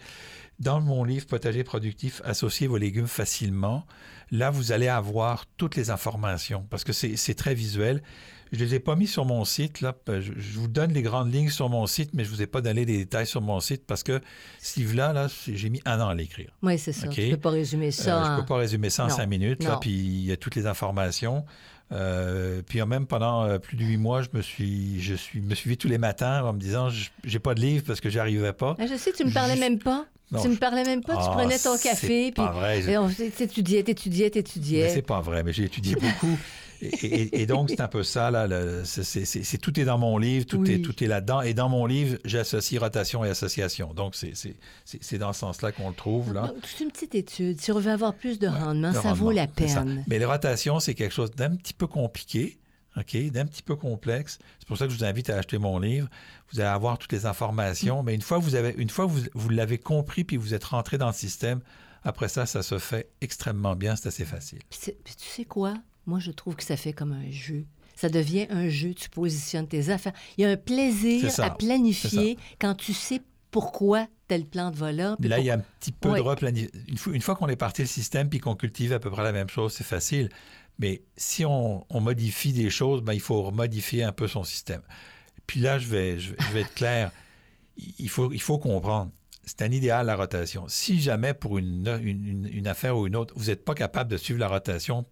dans 0.58 0.80
mon 0.80 1.04
livre 1.04 1.26
Potager 1.26 1.64
productif, 1.64 2.20
associez 2.24 2.66
vos 2.66 2.76
légumes 2.76 3.06
facilement. 3.06 3.86
Là, 4.30 4.50
vous 4.50 4.72
allez 4.72 4.88
avoir 4.88 5.46
toutes 5.56 5.74
les 5.76 5.90
informations 5.90 6.66
parce 6.70 6.84
que 6.84 6.92
c'est 6.92 7.34
très 7.34 7.54
visuel. 7.54 8.02
Je 8.52 8.58
ne 8.58 8.64
les 8.64 8.74
ai 8.74 8.80
pas 8.80 8.96
mis 8.96 9.06
sur 9.06 9.24
mon 9.24 9.44
site. 9.44 9.80
Là. 9.80 9.94
Je, 10.08 10.20
je 10.36 10.58
vous 10.58 10.66
donne 10.68 10.92
les 10.92 11.02
grandes 11.02 11.32
lignes 11.32 11.50
sur 11.50 11.68
mon 11.68 11.86
site, 11.86 12.10
mais 12.14 12.24
je 12.24 12.30
ne 12.30 12.34
vous 12.36 12.42
ai 12.42 12.46
pas 12.48 12.60
donné 12.60 12.84
les 12.84 12.98
détails 12.98 13.26
sur 13.26 13.40
mon 13.40 13.60
site 13.60 13.86
parce 13.86 14.02
que 14.02 14.20
ce 14.60 14.80
livre-là, 14.80 15.12
là, 15.12 15.28
j'ai 15.46 15.70
mis 15.70 15.80
un 15.84 16.00
an 16.00 16.08
à 16.08 16.14
l'écrire. 16.14 16.50
Oui, 16.62 16.76
c'est 16.78 16.92
ça. 16.92 17.06
OK. 17.06 17.14
Tu 17.14 17.26
ne 17.28 17.30
peux 17.36 17.40
pas 17.40 17.50
résumer 17.50 17.90
ça. 17.92 18.20
Euh, 18.20 18.24
je 18.24 18.28
ne 18.30 18.34
en- 18.34 18.40
peux 18.40 18.46
pas 18.46 18.56
résumer 18.56 18.90
ça 18.90 19.04
en 19.04 19.08
Non, 19.08 19.14
cinq 19.16 19.26
minutes. 19.26 19.62
Là, 19.62 19.78
puis 19.80 19.90
il 19.92 20.24
y 20.26 20.32
a 20.32 20.36
toutes 20.36 20.56
les 20.56 20.66
informations. 20.66 21.44
Euh, 21.92 22.62
puis 22.66 22.80
même 22.84 23.06
pendant 23.06 23.44
euh, 23.44 23.58
plus 23.58 23.76
de 23.76 23.84
huit 23.84 23.96
mois, 23.96 24.22
je 24.22 24.28
me 24.32 24.42
suis, 24.42 25.00
je 25.00 25.14
suis, 25.14 25.40
me 25.40 25.54
suis 25.54 25.68
vu 25.70 25.76
tous 25.76 25.88
les 25.88 25.98
matins 25.98 26.44
en 26.44 26.52
me 26.52 26.58
disant, 26.60 26.88
je- 26.88 27.10
j'ai 27.24 27.38
pas 27.40 27.54
de 27.54 27.60
livre 27.60 27.84
parce 27.86 28.00
que 28.00 28.08
j'y 28.08 28.18
arrivais 28.20 28.52
pas. 28.52 28.76
Ah, 28.78 28.86
je 28.86 28.94
sais, 28.96 29.12
tu 29.12 29.24
me 29.24 29.32
parlais 29.32 29.56
même 29.56 29.78
pas. 29.78 30.06
Non, 30.30 30.40
tu 30.40 30.48
me 30.48 30.56
parlais 30.56 30.84
même 30.84 31.02
pas. 31.02 31.14
tu 31.16 31.22
Ah, 31.26 31.32
prenais 31.36 31.58
ton 31.58 31.76
café. 31.76 32.30
Puis 32.30 32.30
pas 32.32 32.52
vrai. 32.52 32.82
je- 32.82 32.90
on 32.96 33.08
t'étudiais, 33.08 33.82
t'étudiais, 33.82 34.30
t'étudiais. 34.30 34.88
c'est 34.90 35.02
pas 35.02 35.20
vrai, 35.20 35.42
mais 35.42 35.52
j'ai 35.52 35.64
étudié 35.64 35.96
beaucoup. 36.00 36.38
Et, 36.82 37.46
donc, 37.46 37.70
c'est 37.70 37.80
un 37.80 37.88
peu 37.88 38.02
ça, 38.02 38.30
là. 38.30 38.46
c'est- 38.84 39.58
tout 39.58 39.78
est 39.78 39.84
dans 39.84 39.98
mon 39.98 40.18
livre, 40.18 40.46
tout 40.46 40.58
Oui. 40.58 40.72
est, 40.72 40.78
tout 40.82 41.02
est 41.02 41.06
là-dedans. 41.06 41.42
Et 41.42 41.54
dans 41.54 41.68
mon 41.68 41.86
livre, 41.86 42.18
j'associe 42.24 42.80
rotation 42.80 43.24
et 43.24 43.28
association. 43.30 43.92
Donc, 43.94 44.14
c'est- 44.14 44.32
c'est 44.84 45.18
dans 45.18 45.32
ce 45.32 45.40
sens-là 45.40 45.72
qu'on 45.72 45.88
le 45.90 45.94
trouve, 45.94 46.32
là. 46.32 46.48
Donc, 46.48 46.56
C'est 46.66 46.84
une 46.84 46.90
petite 46.90 47.14
étude. 47.14 47.60
Si 47.60 47.70
on 47.72 47.78
veut 47.78 47.90
avoir 47.90 48.14
plus 48.14 48.38
de 48.38 48.46
rendement, 48.46 48.92
ça 48.92 49.00
rendement, 49.00 49.14
vaut 49.14 49.30
la 49.30 49.46
peine. 49.46 50.04
Mais 50.08 50.18
les 50.18 50.24
rotations, 50.24 50.80
c'est 50.80 50.94
quelque 50.94 51.12
chose 51.14 51.30
d'un 51.32 51.54
petit 51.56 51.74
peu 51.74 51.86
compliqué, 51.86 52.58
OK, 52.96 53.16
d'un 53.30 53.46
petit 53.46 53.62
peu 53.62 53.76
complexe. 53.76 54.38
C'est 54.58 54.66
pour 54.68 54.76
ça 54.76 54.86
que 54.86 54.92
je 54.92 54.98
vous 54.98 55.04
invite 55.04 55.30
à 55.30 55.36
acheter 55.36 55.58
mon 55.58 55.78
livre. 55.78 56.08
Vous 56.52 56.60
allez 56.60 56.68
avoir 56.68 56.98
toutes 56.98 57.12
les 57.12 57.20
Mm. 57.20 57.26
informations, 57.26 58.02
mais 58.02 58.14
une 58.14 58.22
fois, 58.22 58.38
vous 58.38 58.54
avez, 58.56 58.74
une 58.78 58.90
fois 58.90 59.06
vous, 59.06 59.20
vous 59.34 59.48
l'avez 59.48 59.78
compris 59.78 60.24
puis 60.24 60.36
vous 60.36 60.54
êtes 60.54 60.64
rentré 60.64 60.98
dans 60.98 61.06
le 61.06 61.12
système, 61.12 61.60
après 62.02 62.28
ça, 62.28 62.46
ça 62.46 62.62
se 62.62 62.78
fait 62.78 63.10
extrêmement 63.20 63.76
bien, 63.76 63.94
c'est 63.94 64.08
assez 64.08 64.24
facile. 64.24 64.58
Puis, 64.70 64.92
puis 65.04 65.14
tu 65.16 65.26
sais 65.28 65.44
quoi? 65.44 65.74
Moi, 66.06 66.18
je 66.18 66.30
trouve 66.30 66.56
que 66.56 66.64
ça 66.64 66.76
fait 66.76 66.92
comme 66.92 67.12
un 67.12 67.30
jeu. 67.30 67.66
Ça 67.96 68.08
devient 68.08 68.46
un 68.50 68.68
jeu. 68.68 68.94
Tu 68.94 69.10
positionnes 69.10 69.68
tes 69.68 69.90
affaires. 69.90 70.12
Il 70.38 70.42
y 70.42 70.44
a 70.44 70.50
un 70.50 70.56
plaisir 70.56 71.20
à 71.42 71.50
planifier 71.58 72.38
quand 72.58 72.74
tu 72.74 72.92
sais 72.94 73.20
pourquoi 73.50 74.06
telle 74.28 74.46
plante 74.46 74.76
va 74.76 74.92
là. 74.92 75.16
puis 75.20 75.28
Là, 75.28 75.38
il 75.40 75.44
y 75.44 75.50
a 75.50 75.54
un 75.54 75.62
petit 75.80 75.92
peu 75.92 76.08
de 76.16 76.20
replanification. 76.22 77.12
Une 77.12 77.20
fois, 77.20 77.34
qu'on 77.34 77.48
est 77.48 77.56
parti 77.56 77.82
le 77.82 77.88
système 77.88 78.28
puis 78.28 78.38
qu'on 78.38 78.54
cultive 78.54 78.92
à 78.92 79.00
peu 79.00 79.10
près 79.10 79.22
la 79.24 79.32
même 79.32 79.48
chose, 79.48 79.72
c'est 79.72 79.84
facile. 79.84 80.28
Mais 80.78 81.02
si 81.16 81.44
on, 81.44 81.84
on 81.90 82.00
modifie 82.00 82.52
des 82.52 82.70
choses, 82.70 83.02
ben, 83.02 83.12
il 83.12 83.20
faut 83.20 83.50
modifier 83.50 84.02
un 84.04 84.12
peu 84.12 84.28
son 84.28 84.44
système. 84.44 84.82
Puis 85.46 85.60
là, 85.60 85.78
je 85.78 85.88
vais, 85.88 86.18
je, 86.18 86.32
je 86.38 86.52
vais 86.52 86.60
être 86.60 86.74
clair. 86.74 87.10
Il 87.98 88.08
faut, 88.08 88.32
il 88.32 88.40
faut 88.40 88.58
comprendre. 88.58 89.10
C'est 89.44 89.62
un 89.62 89.72
idéal, 89.72 90.06
la 90.06 90.14
rotation. 90.16 90.64
Si 90.68 91.00
jamais, 91.00 91.34
pour 91.34 91.58
une, 91.58 91.86
une, 92.02 92.24
une- 92.26 92.50
une 92.52 92.66
affaire 92.68 92.96
ou 92.96 93.06
une 93.08 93.16
autre, 93.16 93.34
vous 93.36 93.46
n'êtes 93.46 93.64
pas 93.64 93.74
capable 93.74 94.10
de 94.10 94.16
suivre 94.16 94.38
la 94.38 94.48
rotation, 94.48 95.04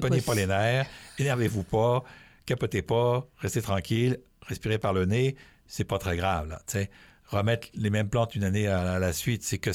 Prenez 0.00 0.20
pas 0.20 0.34
les 0.34 0.46
nerfs, 0.46 0.86
énervez-vous 1.18 1.62
pas, 1.62 2.04
capotez 2.46 2.82
pas, 2.82 3.26
restez 3.38 3.62
tranquille, 3.62 4.18
respirez 4.42 4.78
par 4.78 4.92
le 4.92 5.04
nez, 5.06 5.36
c'est 5.66 5.84
pas 5.84 5.98
très 5.98 6.16
grave, 6.16 6.48
là, 6.48 6.60
tu 6.66 6.72
sais. 6.72 6.90
Remettre 7.26 7.68
les 7.74 7.90
mêmes 7.90 8.08
plantes 8.08 8.34
une 8.34 8.44
année 8.44 8.66
à, 8.68 8.98
la 8.98 9.12
suite, 9.12 9.42
c'est 9.42 9.58
que, 9.58 9.70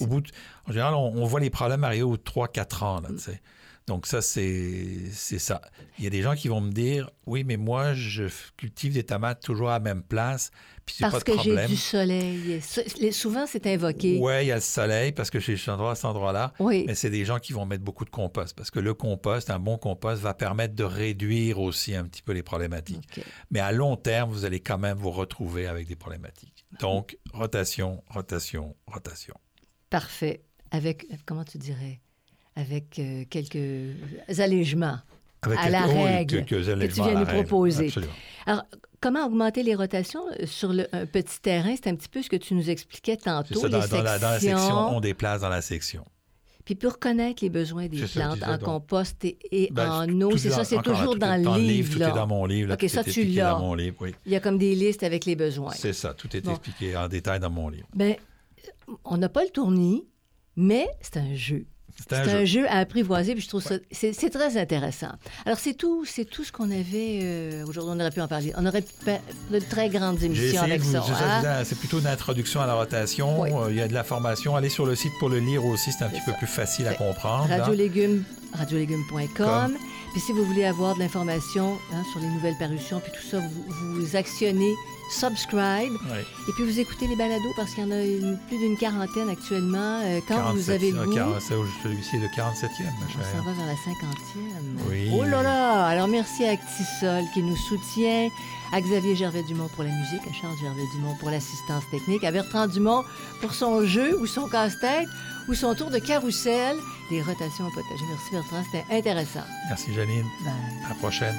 au 0.00 0.06
bout 0.06 0.20
de- 0.20 0.30
en 0.66 0.72
général, 0.72 0.94
on, 0.94 1.14
on 1.16 1.24
voit 1.24 1.40
les 1.40 1.48
problèmes 1.48 1.82
arriver 1.82 2.02
au 2.02 2.16
3-4 2.18 2.84
ans, 2.84 3.00
là, 3.00 3.08
tu 3.08 3.18
sais. 3.18 3.40
Donc 3.88 4.06
ça, 4.06 4.22
c'est 4.22 5.10
ça. 5.10 5.60
Il 5.98 6.04
y 6.04 6.06
a 6.06 6.10
des 6.10 6.22
gens 6.22 6.34
qui 6.34 6.48
vont 6.48 6.60
me 6.60 6.70
dire, 6.70 7.10
oui, 7.26 7.42
mais 7.42 7.56
moi, 7.56 7.94
je 7.94 8.24
cultive 8.56 8.92
des 8.92 9.02
tomates 9.02 9.42
toujours 9.42 9.70
à 9.70 9.74
la 9.74 9.80
même 9.80 10.02
place, 10.02 10.50
puis 10.84 10.94
c'est 10.96 11.04
pas 11.04 11.10
Parce 11.10 11.24
de 11.24 11.32
que 11.32 11.42
j'ai 11.42 11.66
du 11.66 11.76
soleil. 11.76 12.60
Souvent, 13.12 13.46
c'est 13.46 13.66
invoqué. 13.66 14.18
Ouais, 14.18 14.44
il 14.44 14.48
y 14.48 14.52
a 14.52 14.56
le 14.56 14.60
soleil 14.60 15.12
parce 15.12 15.30
que 15.30 15.40
je 15.40 15.52
suis 15.52 15.70
endroit 15.70 15.92
à 15.92 15.94
cet 15.94 16.04
endroit-là. 16.04 16.52
Oui. 16.60 16.84
Mais 16.86 16.94
c'est 16.94 17.10
des 17.10 17.24
gens 17.24 17.38
qui 17.38 17.52
vont 17.52 17.66
mettre 17.66 17.82
beaucoup 17.82 18.04
de 18.04 18.10
compost 18.10 18.54
parce 18.56 18.70
que 18.70 18.78
le 18.78 18.94
compost, 18.94 19.50
un 19.50 19.58
bon 19.58 19.78
compost, 19.78 20.22
va 20.22 20.34
permettre 20.34 20.74
de 20.74 20.84
réduire 20.84 21.58
aussi 21.58 21.94
un 21.94 22.04
petit 22.04 22.22
peu 22.22 22.32
les 22.32 22.42
problématiques. 22.42 23.20
Mais 23.50 23.60
à 23.60 23.72
long 23.72 23.96
terme, 23.96 24.30
vous 24.30 24.44
allez 24.44 24.60
quand 24.60 24.78
même 24.78 24.98
vous 24.98 25.10
retrouver 25.10 25.66
avec 25.66 25.88
des 25.88 25.96
problématiques. 25.96 26.64
Donc, 26.80 27.18
rotation, 27.32 28.02
rotation, 28.08 28.76
rotation. 28.86 29.34
Parfait. 29.90 30.42
Avec, 30.70 31.06
comment 31.24 31.44
tu 31.44 31.56
dirais, 31.56 32.00
avec 32.58 32.98
euh, 32.98 33.24
quelques 33.30 33.94
allégements. 34.40 34.98
Avec 35.42 35.58
À 35.60 35.70
la 35.70 35.82
règle 35.86 36.44
quelques 36.44 36.92
tu 36.92 37.00
viens 37.02 37.14
nous 37.20 37.24
proposer. 37.26 37.86
Absolument. 37.86 38.12
Alors, 38.46 38.64
comment 39.00 39.24
augmenter 39.24 39.62
les 39.62 39.76
rotations 39.76 40.22
euh, 40.40 40.46
sur 40.46 40.72
le, 40.72 40.88
un 40.92 41.06
petit 41.06 41.40
terrain? 41.40 41.74
C'est 41.76 41.88
un 41.88 41.94
petit 41.94 42.08
peu 42.08 42.22
ce 42.22 42.28
que 42.28 42.36
tu 42.36 42.54
nous 42.54 42.68
expliquais 42.68 43.16
C'est 43.18 43.24
tantôt. 43.30 43.60
ça, 43.60 43.68
dans, 43.68 43.80
les 43.80 43.86
dans 43.88 44.02
la, 44.02 44.18
dans 44.18 44.30
la 44.30 44.40
section, 44.40 44.96
on 44.96 45.00
déplace 45.00 45.42
dans 45.42 45.48
la 45.48 45.62
section. 45.62 46.04
Puis 46.64 46.74
pour 46.74 46.98
connaître 46.98 47.42
les 47.44 47.48
besoins 47.50 47.86
des 47.86 48.06
ça, 48.06 48.20
plantes 48.20 48.42
en 48.42 48.52
donc. 48.56 48.62
compost 48.62 49.24
et, 49.24 49.38
et 49.52 49.68
Ben, 49.72 49.90
en 49.90 50.20
eau, 50.20 50.36
c'est 50.36 50.50
ça, 50.50 50.64
c'est 50.64 50.76
là, 50.76 50.82
toujours 50.82 51.16
dans 51.16 51.40
le 51.40 51.58
livre. 51.60 51.92
Tout 51.94 51.98
là. 52.00 52.08
est 52.10 52.14
dans 52.14 52.26
mon 52.26 52.44
livre. 52.44 52.68
là, 52.70 52.74
OK, 52.74 52.80
tout 52.80 52.88
ça, 52.88 53.00
est 53.02 53.10
tu 53.10 53.24
l'as. 53.24 53.52
dans 53.52 53.60
mon 53.60 53.74
livre, 53.74 53.96
oui. 54.00 54.14
Il 54.26 54.32
y 54.32 54.36
a 54.36 54.40
comme 54.40 54.58
des 54.58 54.74
listes 54.74 55.02
avec 55.04 55.24
les 55.24 55.36
besoins. 55.36 55.72
C'est 55.72 55.92
ça, 55.94 56.12
tout 56.12 56.36
est 56.36 56.40
Bon. 56.44 56.50
expliqué 56.50 56.94
en 56.96 57.06
détail 57.08 57.38
dans 57.40 57.48
mon 57.50 57.68
livre. 57.70 57.86
Ben, 57.94 58.16
on 59.04 59.16
n'a 59.16 59.28
pas 59.28 59.44
le 59.44 59.50
tournis, 59.50 60.04
mais 60.56 60.88
c'est 61.00 61.16
un 61.18 61.34
jeu. 61.34 61.64
C'est 62.00 62.14
un 62.16 62.24
jeu. 62.24 62.30
un 62.38 62.44
jeu 62.44 62.68
à 62.68 62.78
apprivoiser, 62.78 63.34
puis 63.34 63.42
je 63.42 63.48
trouve 63.48 63.62
ça... 63.62 63.74
C'est 63.90 64.30
très 64.30 64.56
intéressant. 64.56 65.10
Alors, 65.44 65.58
c'est 65.58 65.74
tout, 65.74 66.04
c'est 66.04 66.24
tout 66.24 66.44
ce 66.44 66.52
qu'on 66.52 66.70
avait... 66.70 67.20
euh, 67.22 67.64
Aujourd'hui, 67.66 67.92
on 67.94 68.00
aurait 68.00 68.10
pu 68.10 68.20
en 68.20 68.28
parler. 68.28 68.52
On 68.56 68.64
aurait 68.66 68.82
pu 68.82 68.92
faire 69.04 69.20
de 69.50 69.58
très 69.58 69.88
grandes 69.88 70.22
émissions 70.22 70.62
avec 70.62 70.80
vous- 70.80 70.92
ça. 70.92 71.02
c'est 71.64 71.74
hein? 71.74 71.76
plutôt 71.78 71.98
une 72.00 72.06
introduction 72.06 72.60
à 72.60 72.66
la 72.66 72.74
rotation. 72.74 73.40
Oui. 73.40 73.50
Euh, 73.52 73.66
Il 73.70 73.76
y 73.76 73.80
a 73.82 73.88
de 73.88 73.94
l'information. 73.94 74.54
Allez 74.56 74.68
sur 74.68 74.86
le 74.86 74.94
site 74.94 75.12
pour 75.18 75.28
le 75.28 75.38
lire 75.40 75.64
aussi. 75.64 75.90
C'est 75.92 76.04
un 76.04 76.08
petit 76.08 76.20
ça. 76.20 76.32
peu 76.32 76.38
plus 76.38 76.46
facile 76.46 76.86
à 76.88 76.94
comprendre. 76.94 77.48
là. 77.48 77.58
Radiolégumes, 77.58 78.24
radiolégumes.com. 78.54 79.76
Puis 80.12 80.20
si 80.20 80.32
vous 80.32 80.44
voulez 80.44 80.64
avoir 80.64 80.94
de 80.94 81.00
l'information 81.00 81.76
hein, 81.92 82.02
sur 82.12 82.20
les 82.20 82.28
nouvelles 82.28 82.56
parutions, 82.58 83.00
puis 83.00 83.12
tout 83.12 83.26
ça, 83.28 83.38
vous, 83.40 83.64
vous 84.00 84.16
actionnez 84.16 84.72
subscribe. 85.10 85.92
Et 86.48 86.52
puis 86.54 86.64
vous 86.64 86.78
écoutez 86.80 87.06
les 87.06 87.16
balados 87.16 87.52
parce 87.56 87.70
qu'il 87.74 87.84
y 87.84 87.86
en 87.86 87.90
a 87.90 88.02
une- 88.02 88.38
plus 88.48 88.58
d'une 88.58 88.76
quarantaine 88.76 89.28
actuellement. 89.28 90.00
Euh, 90.04 90.20
quand 90.28 90.36
vous 90.52 90.62
47, 90.64 90.74
avez 90.74 90.90
le 90.92 90.98
euh, 91.00 91.04
goût, 91.06 91.14
40, 91.14 91.40
c'est- 91.40 91.54
Celui-ci 91.82 92.16
est 92.16 92.20
le 92.20 92.28
47e, 92.28 92.86
ma 92.86 93.06
on 93.06 93.08
s'en 93.24 93.30
chère. 93.32 93.42
va 93.42 93.52
vers 93.52 93.66
la 93.66 93.76
cinquantième. 93.76 94.78
Oui. 94.88 95.10
Oh 95.12 95.24
là 95.24 95.42
là! 95.42 95.86
Alors 95.86 96.08
merci 96.08 96.44
à 96.44 96.50
Actisol 96.52 97.24
qui 97.34 97.42
nous 97.42 97.56
soutient, 97.56 98.28
à 98.72 98.80
Xavier 98.80 99.16
Gervais-Dumont 99.16 99.68
pour 99.74 99.84
la 99.84 99.90
musique, 99.90 100.20
à 100.28 100.32
Charles 100.32 100.56
Gervais-Dumont 100.60 101.14
pour 101.20 101.30
l'assistance 101.30 101.84
technique, 101.90 102.24
à 102.24 102.30
Bertrand 102.30 102.66
Dumont 102.66 103.02
pour 103.40 103.54
son 103.54 103.84
jeu 103.86 104.18
ou 104.20 104.26
son 104.26 104.48
casse-tête 104.48 105.08
ou 105.48 105.54
son 105.54 105.74
tour 105.74 105.90
de 105.90 105.98
carrousel, 105.98 106.76
les 107.10 107.22
rotations 107.22 107.66
au 107.66 107.70
potager. 107.70 108.04
Merci 108.10 108.30
Bertrand, 108.32 108.62
c'était 108.70 108.84
intéressant. 108.94 109.44
Merci, 109.68 109.94
Janine. 109.94 110.26
Bye. 110.44 110.52
À 110.84 110.88
la 110.90 110.94
prochaine. 110.96 111.34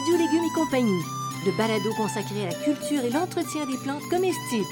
Radio 0.00 0.16
Légumes 0.16 0.44
et 0.44 0.54
compagnie, 0.54 1.04
le 1.44 1.52
balado 1.58 1.92
consacré 1.94 2.44
à 2.44 2.46
la 2.46 2.54
culture 2.54 3.04
et 3.04 3.10
l'entretien 3.10 3.66
des 3.66 3.76
plantes 3.76 4.08
comestibles. 4.08 4.66